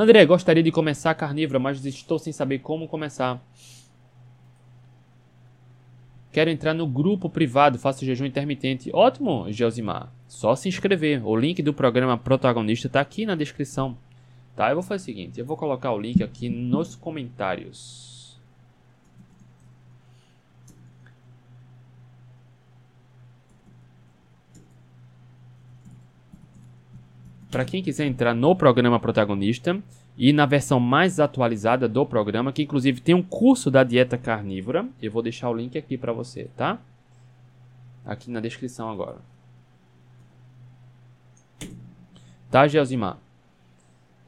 [0.00, 3.44] André, gostaria de começar carnívora, mas estou sem saber como começar.
[6.30, 8.92] Quero entrar no grupo privado, faço jejum intermitente.
[8.94, 10.12] Ótimo, Geosimar.
[10.28, 11.26] Só se inscrever.
[11.26, 13.98] O link do programa protagonista está aqui na descrição.
[14.54, 14.68] Tá?
[14.70, 18.17] Eu vou fazer o seguinte, eu vou colocar o link aqui nos comentários.
[27.50, 29.80] Para quem quiser entrar no programa protagonista
[30.16, 34.86] e na versão mais atualizada do programa, que inclusive tem um curso da dieta carnívora,
[35.00, 36.78] eu vou deixar o link aqui para você, tá?
[38.04, 39.16] Aqui na descrição agora.
[42.50, 43.18] Tá, Gelsimar?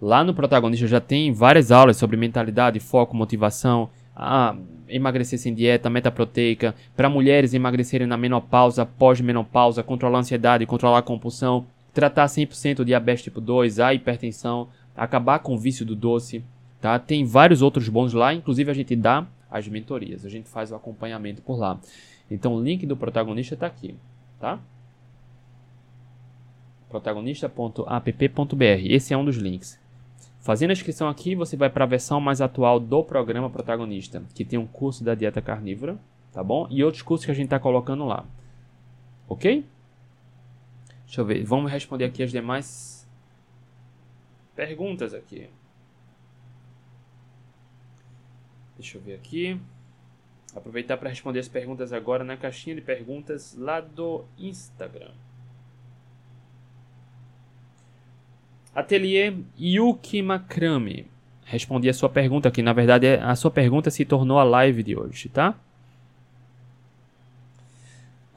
[0.00, 4.54] Lá no protagonista já tem várias aulas sobre mentalidade, foco, motivação, a
[4.88, 10.98] emagrecer sem dieta, meta proteica, para mulheres emagrecerem na menopausa, pós-menopausa, controlar a ansiedade, controlar
[10.98, 15.96] a compulsão, tratar 100% o diabetes tipo 2, a hipertensão, acabar com o vício do
[15.96, 16.44] doce,
[16.80, 16.98] tá?
[16.98, 20.74] Tem vários outros bons lá, inclusive a gente dá as mentorias, a gente faz o
[20.74, 21.80] acompanhamento por lá.
[22.30, 23.94] Então o link do protagonista está aqui,
[24.38, 24.58] tá?
[26.90, 28.64] protagonista.app.br.
[28.84, 29.78] Esse é um dos links.
[30.40, 34.44] Fazendo a inscrição aqui, você vai para a versão mais atual do programa Protagonista, que
[34.44, 35.96] tem um curso da dieta carnívora,
[36.32, 36.66] tá bom?
[36.70, 38.24] E outros cursos que a gente está colocando lá.
[39.28, 39.64] Ok?
[41.10, 41.42] Deixa eu ver.
[41.42, 43.04] Vamos responder aqui as demais
[44.54, 45.50] perguntas aqui.
[48.78, 49.60] Deixa eu ver aqui.
[50.54, 55.10] Aproveitar para responder as perguntas agora na caixinha de perguntas lá do Instagram.
[58.72, 61.10] Ateliê Yuki Makrami.
[61.44, 62.62] Respondi a sua pergunta aqui.
[62.62, 65.58] Na verdade, a sua pergunta se tornou a live de hoje, tá?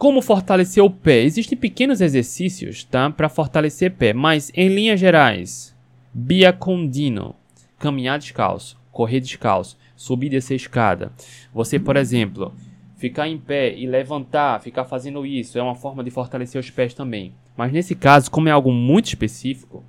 [0.04, 1.22] Como fortalecer o pé?
[1.22, 5.74] Existem pequenos exercícios, tá, para fortalecer pé, mas em linhas gerais,
[6.14, 7.34] biacondino,
[7.80, 11.14] caminhar descalço, correr descalço, subir e descer escada.
[11.54, 12.54] Você, por exemplo,
[12.98, 16.94] ficar em pé e levantar, ficar fazendo isso, é uma forma de fortalecer os pés
[16.94, 17.34] também.
[17.56, 19.86] Mas nesse caso, como é algo muito específico,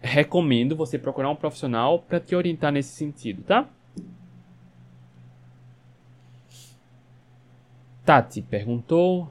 [0.00, 3.68] recomendo você procurar um profissional para te orientar nesse sentido, tá?
[8.08, 9.30] Tati perguntou: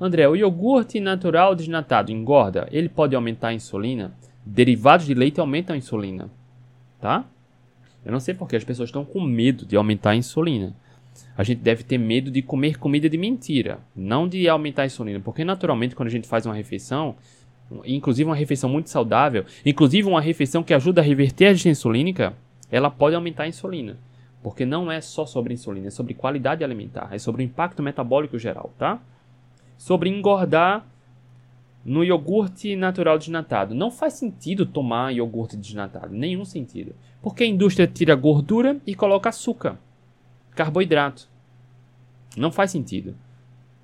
[0.00, 2.68] André, o iogurte natural desnatado engorda?
[2.70, 4.14] Ele pode aumentar a insulina?
[4.46, 6.30] Derivados de leite aumentam a insulina,
[7.00, 7.24] tá?
[8.04, 10.76] Eu não sei porque as pessoas estão com medo de aumentar a insulina.
[11.36, 15.18] A gente deve ter medo de comer comida de mentira, não de aumentar a insulina,
[15.18, 17.16] porque naturalmente quando a gente faz uma refeição,
[17.84, 22.32] inclusive uma refeição muito saudável, inclusive uma refeição que ajuda a reverter a insulínica,
[22.70, 23.98] ela pode aumentar a insulina.
[24.44, 28.38] Porque não é só sobre insulina, é sobre qualidade alimentar, é sobre o impacto metabólico
[28.38, 29.00] geral, tá?
[29.78, 30.86] Sobre engordar
[31.82, 33.74] no iogurte natural desnatado.
[33.74, 36.94] Não faz sentido tomar iogurte desnatado, nenhum sentido.
[37.22, 39.78] Porque a indústria tira gordura e coloca açúcar,
[40.54, 41.26] carboidrato.
[42.36, 43.16] Não faz sentido.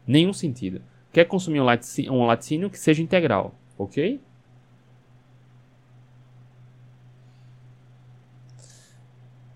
[0.06, 0.82] Nenhum sentido.
[1.10, 4.20] Quer consumir um laticínio, que seja integral, ok?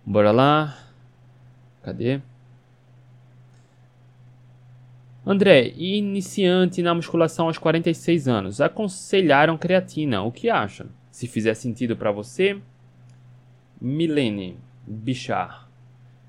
[0.06, 0.83] Bora lá.
[1.84, 2.20] Cadê?
[5.26, 10.22] André, iniciante na musculação aos 46 anos, aconselharam creatina.
[10.22, 10.86] O que acha?
[11.10, 12.58] Se fizer sentido para você,
[13.80, 15.68] Milene Bichar.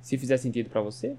[0.01, 1.15] Se fizer sentido para você,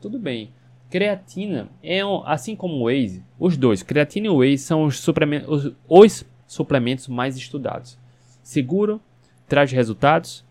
[0.00, 0.52] tudo bem.
[0.90, 5.48] Creatina é um, assim como o Whey, os dois, creatina e Whey são os suplementos,
[5.48, 7.98] os, os suplementos mais estudados.
[8.42, 9.00] Seguro,
[9.46, 10.44] traz resultados,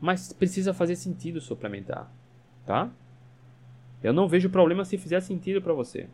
[0.00, 2.10] mas precisa fazer sentido suplementar,
[2.66, 2.90] tá?
[4.02, 6.08] Eu não vejo problema se fizer sentido para você.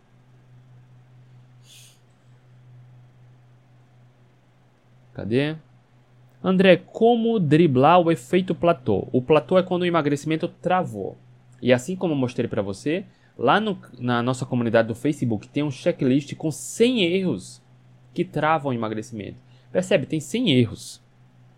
[5.12, 5.56] Cadê?
[6.42, 9.08] André, como driblar o efeito platô?
[9.12, 11.18] O platô é quando o emagrecimento travou.
[11.60, 13.04] E assim como eu mostrei para você,
[13.36, 17.62] lá no, na nossa comunidade do Facebook tem um checklist com 100 erros
[18.14, 19.36] que travam o emagrecimento.
[19.70, 20.06] Percebe?
[20.06, 21.02] Tem 100 erros.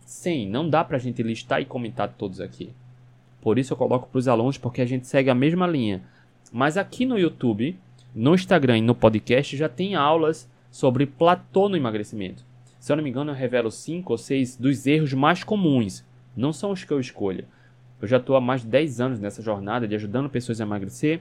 [0.04, 0.48] 100.
[0.48, 2.72] Não dá pra gente listar e comentar todos aqui.
[3.42, 6.00] Por isso eu coloco para os alunos, porque a gente segue a mesma linha.
[6.52, 7.76] Mas aqui no YouTube,
[8.14, 12.44] no Instagram e no podcast já tem aulas sobre platô no emagrecimento.
[12.78, 16.04] Se eu não me engano, eu revelo 5 ou 6 dos erros mais comuns.
[16.36, 17.44] Não são os que eu escolho.
[18.00, 21.20] Eu já estou há mais de 10 anos nessa jornada de ajudando pessoas a emagrecer.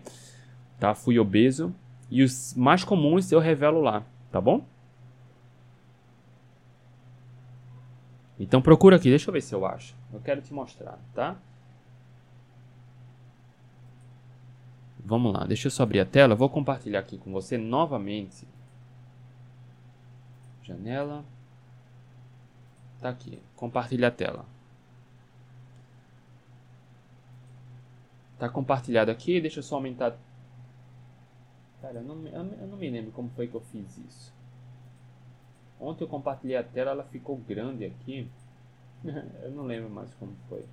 [0.79, 0.93] Tá?
[0.93, 1.73] Fui obeso.
[2.09, 4.63] E os mais comuns eu revelo lá, tá bom?
[8.39, 9.95] Então procura aqui, deixa eu ver se eu acho.
[10.13, 11.37] Eu quero te mostrar, tá?
[15.03, 16.35] Vamos lá, deixa eu só abrir a tela.
[16.35, 18.47] vou compartilhar aqui com você novamente.
[20.63, 21.25] Janela.
[22.99, 23.41] Tá aqui.
[23.55, 24.45] Compartilha a tela.
[28.37, 29.41] Tá compartilhado aqui.
[29.41, 30.15] Deixa eu só aumentar.
[31.81, 34.33] Cara, eu não, eu não me lembro como foi que eu fiz isso.
[35.79, 38.29] Ontem eu compartilhei a tela, ela ficou grande aqui.
[39.03, 40.63] eu não lembro mais como foi.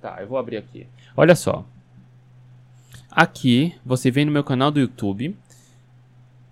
[0.00, 0.86] Tá, eu vou abrir aqui.
[1.16, 1.64] Olha só.
[3.10, 5.36] Aqui, você vem no meu canal do YouTube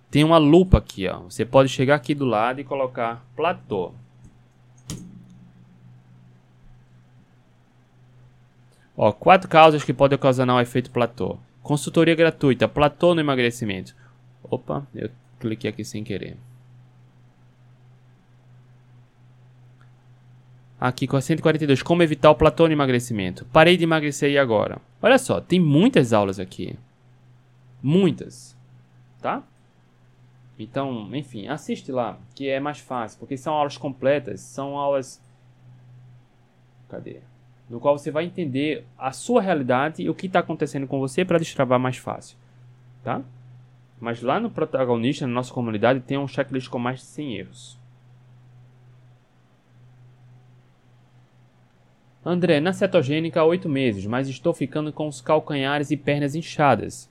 [0.09, 1.19] tem uma lupa aqui, ó.
[1.19, 3.91] Você pode chegar aqui do lado e colocar platô.
[8.95, 11.37] Ó, quatro causas que podem ocasionar o efeito platô.
[11.61, 13.95] Consultoria gratuita, platô no emagrecimento.
[14.41, 16.37] Opa, eu cliquei aqui sem querer.
[20.79, 23.45] Aqui com a 142, como evitar o platô no emagrecimento.
[23.45, 24.79] Parei de emagrecer e agora?
[25.01, 26.77] Olha só, tem muitas aulas aqui.
[27.81, 28.55] Muitas.
[29.19, 29.43] Tá?
[30.59, 35.21] Então, enfim, assiste lá, que é mais fácil, porque são aulas completas, são aulas.
[36.89, 37.21] Cadê?
[37.69, 41.25] No qual você vai entender a sua realidade e o que está acontecendo com você
[41.25, 42.37] para destravar mais fácil,
[43.03, 43.21] tá?
[43.99, 47.79] Mas lá no protagonista, na nossa comunidade, tem um checklist com mais de 100 erros.
[52.29, 57.09] André, na cetogênica há 8 meses, mas estou ficando com os calcanhares e pernas inchadas.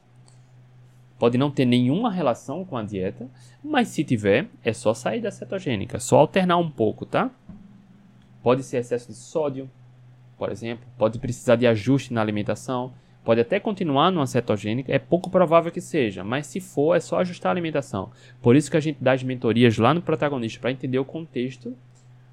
[1.18, 3.26] Pode não ter nenhuma relação com a dieta,
[3.64, 7.30] mas se tiver, é só sair da cetogênica, só alternar um pouco, tá?
[8.42, 9.70] Pode ser excesso de sódio,
[10.36, 12.92] por exemplo, pode precisar de ajuste na alimentação,
[13.24, 17.20] pode até continuar numa cetogênica, é pouco provável que seja, mas se for, é só
[17.20, 18.10] ajustar a alimentação.
[18.42, 21.74] Por isso que a gente dá as mentorias lá no protagonista para entender o contexto,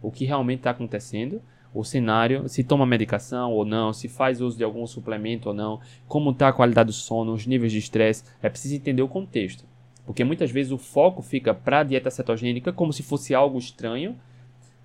[0.02, 1.42] o que realmente está acontecendo
[1.74, 5.80] o cenário, se toma medicação ou não, se faz uso de algum suplemento ou não,
[6.08, 8.24] como está a qualidade do sono, os níveis de estresse.
[8.42, 9.66] É preciso entender o contexto.
[10.06, 14.16] Porque muitas vezes o foco fica para a dieta cetogênica como se fosse algo estranho.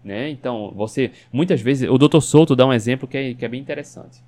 [0.03, 0.31] Né?
[0.31, 1.11] Então, você.
[1.33, 1.89] Muitas vezes.
[1.91, 2.21] O Dr.
[2.21, 4.23] Souto dá um exemplo que é, que é bem interessante.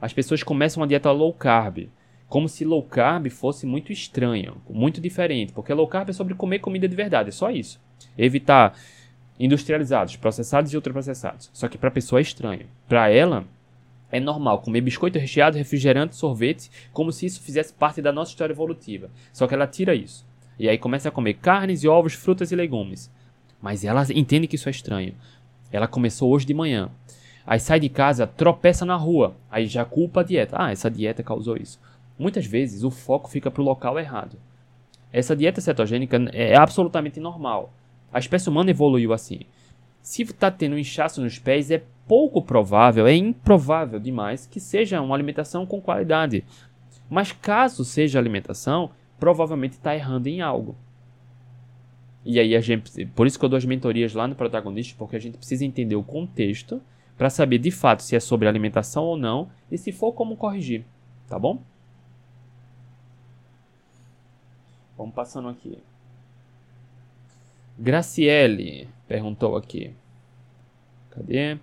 [0.00, 1.88] As pessoas começam uma dieta low carb.
[2.28, 5.52] Como se low carb fosse muito estranho, muito diferente.
[5.52, 7.80] Porque low carb é sobre comer comida de verdade, é só isso.
[8.18, 8.76] Evitar
[9.38, 11.50] industrializados, processados e ultraprocessados.
[11.52, 12.66] Só que para a pessoa é estranho.
[12.88, 13.44] Para ela,
[14.10, 18.52] é normal comer biscoito recheado, refrigerante, sorvete, como se isso fizesse parte da nossa história
[18.52, 19.10] evolutiva.
[19.32, 20.24] Só que ela tira isso.
[20.58, 23.10] E aí começa a comer carnes e ovos, frutas e legumes.
[23.60, 25.14] Mas ela entende que isso é estranho.
[25.70, 26.88] Ela começou hoje de manhã.
[27.46, 29.34] Aí sai de casa, tropeça na rua.
[29.50, 30.56] Aí já culpa a dieta.
[30.58, 31.78] Ah, essa dieta causou isso.
[32.18, 34.38] Muitas vezes o foco fica para o local errado.
[35.12, 37.72] Essa dieta cetogênica é absolutamente normal.
[38.12, 39.40] A espécie humana evoluiu assim.
[40.00, 45.14] Se está tendo inchaço nos pés, é pouco provável, é improvável demais que seja uma
[45.14, 46.44] alimentação com qualidade.
[47.10, 50.76] Mas caso seja alimentação, provavelmente está errando em algo.
[52.24, 55.16] E aí a gente, por isso que eu dou as mentorias lá no protagonista, porque
[55.16, 56.80] a gente precisa entender o contexto
[57.16, 60.84] para saber de fato se é sobre alimentação ou não e se for como corrigir,
[61.28, 61.62] tá bom?
[64.96, 65.78] Vamos passando aqui.
[67.78, 69.92] Graciele perguntou aqui.
[71.10, 71.58] Cadê?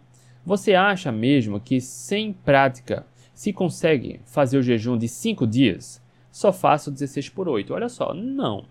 [0.45, 6.01] Você acha mesmo que sem prática se consegue fazer o jejum de 5 dias?
[6.31, 7.73] Só faço 16 por 8.
[7.73, 8.65] Olha só, não.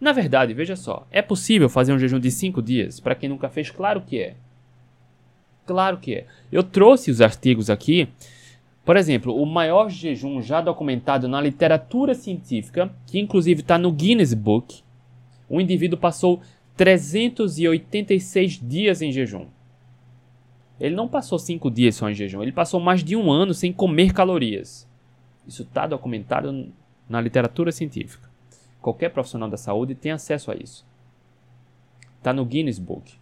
[0.00, 2.98] Na verdade, veja só, é possível fazer um jejum de 5 dias?
[2.98, 4.34] Para quem nunca fez, claro que é.
[5.64, 6.26] Claro que é.
[6.50, 8.08] Eu trouxe os artigos aqui.
[8.84, 14.34] Por exemplo, o maior jejum já documentado na literatura científica, que inclusive está no Guinness
[14.34, 14.82] Book,
[15.48, 16.40] o indivíduo passou
[16.82, 19.46] 386 dias em jejum.
[20.80, 23.72] Ele não passou cinco dias só em jejum, ele passou mais de um ano sem
[23.72, 24.84] comer calorias.
[25.46, 26.72] Isso está documentado
[27.08, 28.28] na literatura científica.
[28.80, 30.84] Qualquer profissional da saúde tem acesso a isso.
[32.18, 33.14] Está no Guinness Book.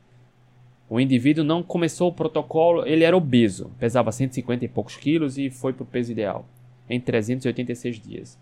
[0.88, 5.50] O indivíduo não começou o protocolo, ele era obeso, pesava 150 e poucos quilos e
[5.50, 6.46] foi para o peso ideal
[6.88, 8.38] em 386 dias.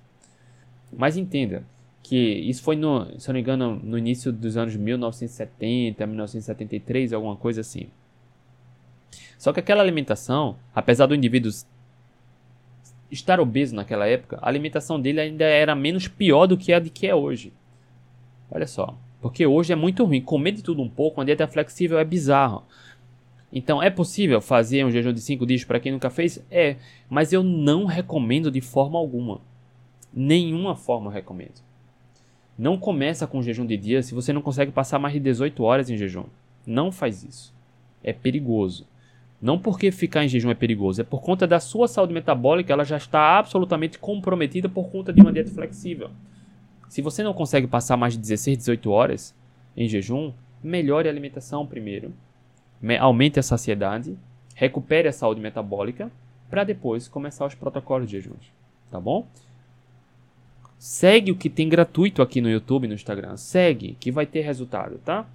[0.96, 1.66] Mas entenda
[2.08, 7.12] que isso foi, no, se eu não me engano, no início dos anos 1970, 1973,
[7.12, 7.88] alguma coisa assim.
[9.36, 11.52] Só que aquela alimentação, apesar do indivíduo
[13.10, 16.88] estar obeso naquela época, a alimentação dele ainda era menos pior do que a de
[16.88, 17.52] que é hoje.
[18.50, 20.22] Olha só, porque hoje é muito ruim.
[20.22, 22.64] Comer de tudo um pouco, uma dieta flexível é bizarro.
[23.52, 26.42] Então, é possível fazer um jejum de 5 dias para quem nunca fez?
[26.50, 26.76] É,
[27.08, 29.42] mas eu não recomendo de forma alguma.
[30.10, 31.67] Nenhuma forma eu recomendo.
[32.58, 35.88] Não começa com jejum de dia se você não consegue passar mais de 18 horas
[35.88, 36.24] em jejum.
[36.66, 37.54] Não faz isso.
[38.02, 38.84] É perigoso.
[39.40, 42.84] Não porque ficar em jejum é perigoso, é por conta da sua saúde metabólica, ela
[42.84, 46.10] já está absolutamente comprometida por conta de uma dieta flexível.
[46.88, 49.34] Se você não consegue passar mais de 16, 18 horas
[49.76, 52.12] em jejum, melhore a alimentação primeiro,
[52.98, 54.18] aumente a saciedade,
[54.56, 56.10] recupere a saúde metabólica,
[56.50, 58.34] para depois começar os protocolos de jejum.
[58.90, 59.26] Tá bom?
[60.78, 63.36] Segue o que tem gratuito aqui no YouTube e no Instagram.
[63.36, 65.26] Segue, que vai ter resultado, tá?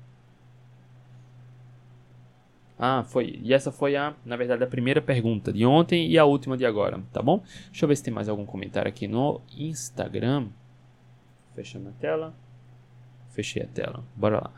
[2.79, 3.39] Ah, foi.
[3.41, 6.65] E essa foi a, na verdade, a primeira pergunta de ontem e a última de
[6.65, 7.41] agora, tá bom?
[7.67, 10.47] Deixa eu ver se tem mais algum comentário aqui no Instagram.
[11.55, 12.33] Fechando a tela.
[13.29, 14.03] Fechei a tela.
[14.15, 14.51] Bora lá.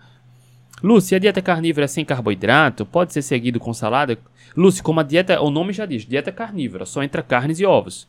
[0.84, 4.18] Lúcia, a dieta carnívora sem carboidrato pode ser seguido com salada?
[4.56, 8.08] Lúcia, como a dieta, o nome já diz, dieta carnívora, só entra carnes e ovos.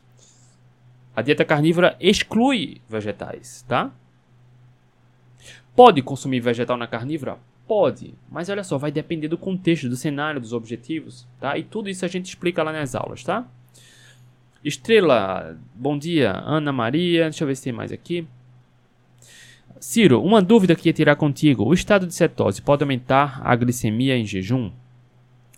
[1.17, 3.91] A dieta carnívora exclui vegetais, tá?
[5.75, 7.39] Pode consumir vegetal na carnívora?
[7.67, 11.57] Pode, mas olha só, vai depender do contexto, do cenário, dos objetivos, tá?
[11.57, 13.47] E tudo isso a gente explica lá nas aulas, tá?
[14.63, 18.27] Estrela, bom dia, Ana Maria, deixa eu ver se tem mais aqui.
[19.79, 24.15] Ciro, uma dúvida que ia tirar contigo: o estado de cetose pode aumentar a glicemia
[24.15, 24.71] em jejum?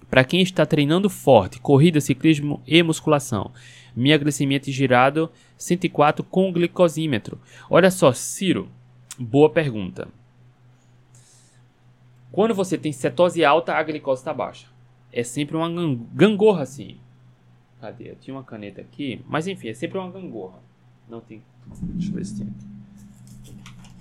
[0.10, 3.52] Para quem está treinando forte, corrida, ciclismo e musculação,
[4.00, 5.12] minha glicemia atingirá
[5.58, 7.40] 104 com glicosímetro.
[7.70, 8.70] Olha só, Ciro,
[9.18, 10.08] boa pergunta.
[12.32, 14.68] Quando você tem cetose alta, a glicose está baixa.
[15.12, 15.70] É sempre uma
[16.14, 16.98] gangorra assim.
[17.82, 18.12] Cadê?
[18.12, 19.22] Eu tinha uma caneta aqui.
[19.28, 20.60] Mas enfim, é sempre uma gangorra.
[21.10, 21.42] Não tem.
[21.82, 23.54] Deixa eu ver se tem aqui.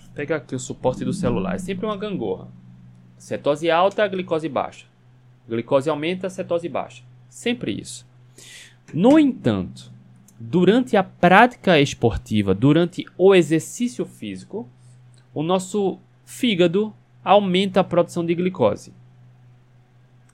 [0.05, 1.55] Vou pegar aqui o suporte do celular.
[1.55, 2.49] É sempre uma gangorra.
[3.17, 4.87] Cetose alta, glicose baixa.
[5.49, 7.03] Glicose aumenta, cetose baixa.
[7.31, 8.07] Sempre isso.
[8.93, 9.93] No entanto,
[10.39, 14.69] durante a prática esportiva, durante o exercício físico,
[15.35, 18.93] o nosso fígado aumenta a produção de glicose.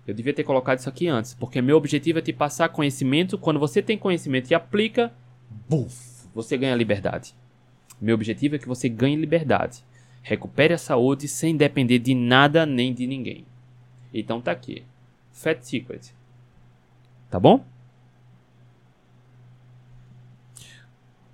[0.06, 3.38] Eu devia ter colocado isso aqui antes, porque meu objetivo é te passar conhecimento.
[3.38, 5.12] Quando você tem conhecimento e aplica,
[5.68, 7.34] buf, você ganha liberdade.
[8.00, 9.84] Meu objetivo é que você ganhe liberdade.
[10.22, 13.44] Recupere a saúde sem depender de nada nem de ninguém.
[14.12, 14.84] Então tá aqui.
[15.32, 16.12] Fat Secret.
[17.30, 17.64] Tá bom?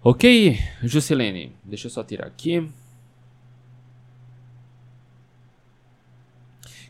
[0.03, 1.53] Ok, Juscelene.
[1.65, 2.69] Deixa eu só tirar aqui.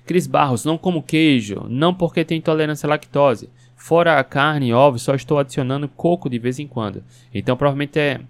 [0.06, 3.50] Cris Barros, não como queijo, não porque tem intolerância à lactose.
[3.74, 7.02] Fora a carne e ovos, só estou adicionando coco de vez em quando.
[7.34, 8.20] Então provavelmente é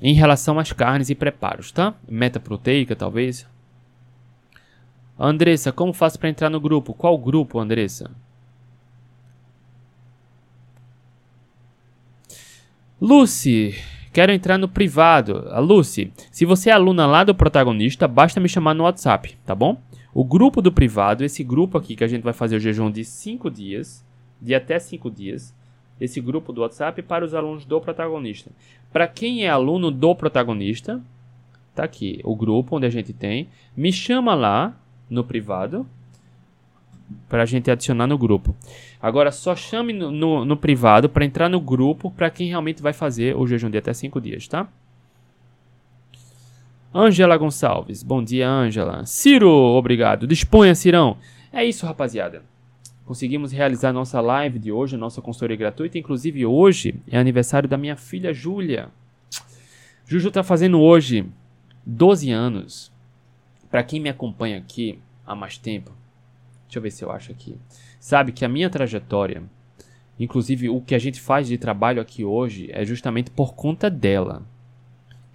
[0.00, 1.94] em relação às carnes e preparos, tá?
[2.08, 3.46] Meta proteica, talvez.
[5.18, 6.94] Andressa, como faço para entrar no grupo?
[6.94, 8.10] Qual grupo, Andressa?
[13.00, 13.74] Lucy,
[14.12, 15.48] quero entrar no privado.
[15.50, 19.56] A Lucy, se você é aluna lá do protagonista, basta me chamar no WhatsApp, tá
[19.56, 19.80] bom?
[20.18, 23.04] O grupo do privado, esse grupo aqui que a gente vai fazer o jejum de
[23.04, 24.04] 5 dias,
[24.42, 25.54] de até 5 dias,
[26.00, 28.50] esse grupo do WhatsApp para os alunos do protagonista.
[28.92, 31.00] Para quem é aluno do protagonista,
[31.72, 34.76] tá aqui o grupo onde a gente tem, me chama lá
[35.08, 35.86] no privado
[37.28, 38.56] para a gente adicionar no grupo.
[39.00, 42.92] Agora só chame no, no, no privado para entrar no grupo para quem realmente vai
[42.92, 44.68] fazer o jejum de até 5 dias, tá?
[46.94, 48.02] Ângela Gonçalves.
[48.02, 49.04] Bom dia, Ângela.
[49.04, 50.26] Ciro, obrigado.
[50.26, 51.18] Disponha, Cirão.
[51.52, 52.42] É isso, rapaziada.
[53.04, 55.98] Conseguimos realizar nossa live de hoje, nossa consultoria gratuita.
[55.98, 58.88] Inclusive, hoje é aniversário da minha filha Júlia.
[60.06, 61.26] Juju está fazendo hoje
[61.84, 62.90] 12 anos.
[63.70, 65.92] Para quem me acompanha aqui há mais tempo,
[66.64, 67.58] deixa eu ver se eu acho aqui.
[68.00, 69.42] Sabe que a minha trajetória,
[70.18, 74.42] inclusive o que a gente faz de trabalho aqui hoje, é justamente por conta dela.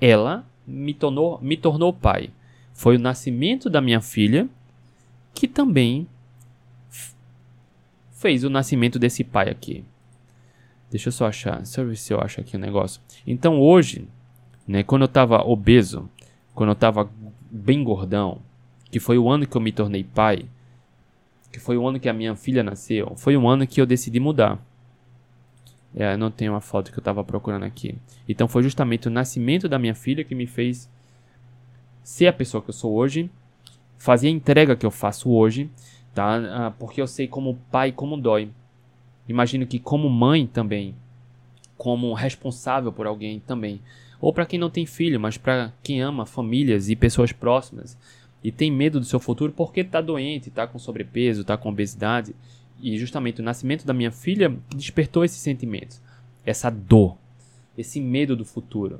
[0.02, 2.30] Ela me tornou, me tornou pai.
[2.73, 4.48] Foi o nascimento da minha filha
[5.34, 6.07] que também
[8.11, 9.84] fez o nascimento desse pai aqui.
[10.90, 13.02] Deixa eu só achar, deixa eu ver se eu acho aqui o um negócio.
[13.26, 14.07] Então hoje,
[14.68, 16.10] né, quando eu tava obeso,
[16.53, 17.10] quando eu tava
[17.52, 18.41] bem gordão,
[18.91, 20.45] que foi o ano que eu me tornei pai,
[21.52, 24.19] que foi o ano que a minha filha nasceu, foi o ano que eu decidi
[24.19, 24.64] mudar.
[25.95, 27.95] É, não tem uma foto que eu estava procurando aqui.
[28.28, 30.90] Então foi justamente o nascimento da minha filha que me fez
[32.03, 33.30] ser a pessoa que eu sou hoje,
[33.98, 35.70] fazer a entrega que eu faço hoje,
[36.14, 36.36] tá?
[36.36, 38.49] Ah, porque eu sei como pai como dói.
[39.28, 40.95] Imagino que como mãe também,
[41.78, 43.80] como responsável por alguém também,
[44.20, 47.98] ou para quem não tem filho, mas para quem ama famílias e pessoas próximas
[48.44, 52.36] e tem medo do seu futuro porque está doente, está com sobrepeso, está com obesidade
[52.84, 56.02] e justamente o nascimento da minha filha despertou esse sentimento,
[56.46, 57.18] essa dor,
[57.78, 59.00] esse medo do futuro.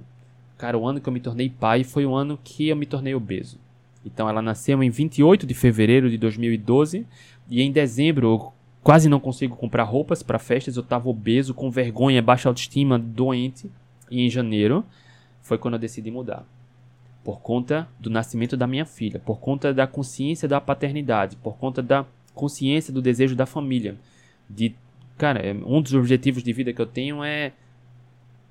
[0.58, 3.14] Cara, o ano que eu me tornei pai foi o ano que eu me tornei
[3.14, 3.60] obeso.
[4.06, 7.06] Então ela nasceu em 28 de fevereiro de 2012
[7.50, 11.70] e em dezembro eu quase não consigo comprar roupas para festas, eu estava obeso, com
[11.70, 13.70] vergonha, baixa autoestima, doente.
[14.10, 14.86] E em janeiro
[15.42, 16.46] foi quando eu decidi mudar.
[17.22, 21.82] Por conta do nascimento da minha filha, por conta da consciência da paternidade, por conta
[21.82, 23.96] da consciência do desejo da família.
[24.50, 24.76] De,
[25.18, 27.54] cara, é, um dos objetivos de vida que eu tenho é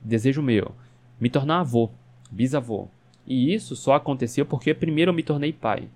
[0.00, 0.74] desejo meu,
[1.20, 1.90] me tornar avô,
[2.30, 2.88] bisavô.
[3.26, 5.88] E isso só aconteceu porque primeiro eu me tornei pai.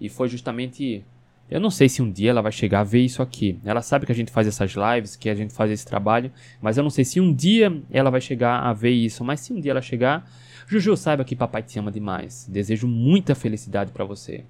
[0.00, 1.04] E foi justamente
[1.50, 3.58] eu não sei se um dia ela vai chegar a ver isso aqui.
[3.64, 6.76] Ela sabe que a gente faz essas lives, que a gente faz esse trabalho, mas
[6.76, 9.22] eu não sei se um dia ela vai chegar a ver isso.
[9.22, 10.28] Mas se um dia ela chegar,
[10.66, 12.48] Juju, saiba que papai te ama demais.
[12.50, 14.42] Desejo muita felicidade para você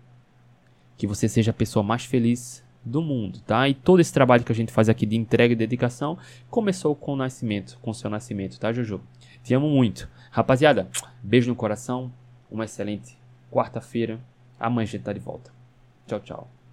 [0.96, 3.68] que você seja a pessoa mais feliz do mundo, tá?
[3.68, 6.18] E todo esse trabalho que a gente faz aqui de entrega e dedicação
[6.50, 9.00] começou com o nascimento, com o seu nascimento, tá, Jojo?
[9.42, 10.08] Te amo muito.
[10.30, 10.88] Rapaziada,
[11.22, 12.12] beijo no coração,
[12.50, 13.16] uma excelente
[13.50, 14.20] quarta-feira.
[14.58, 15.50] Amanhã a gente tá de volta.
[16.06, 16.63] Tchau, tchau.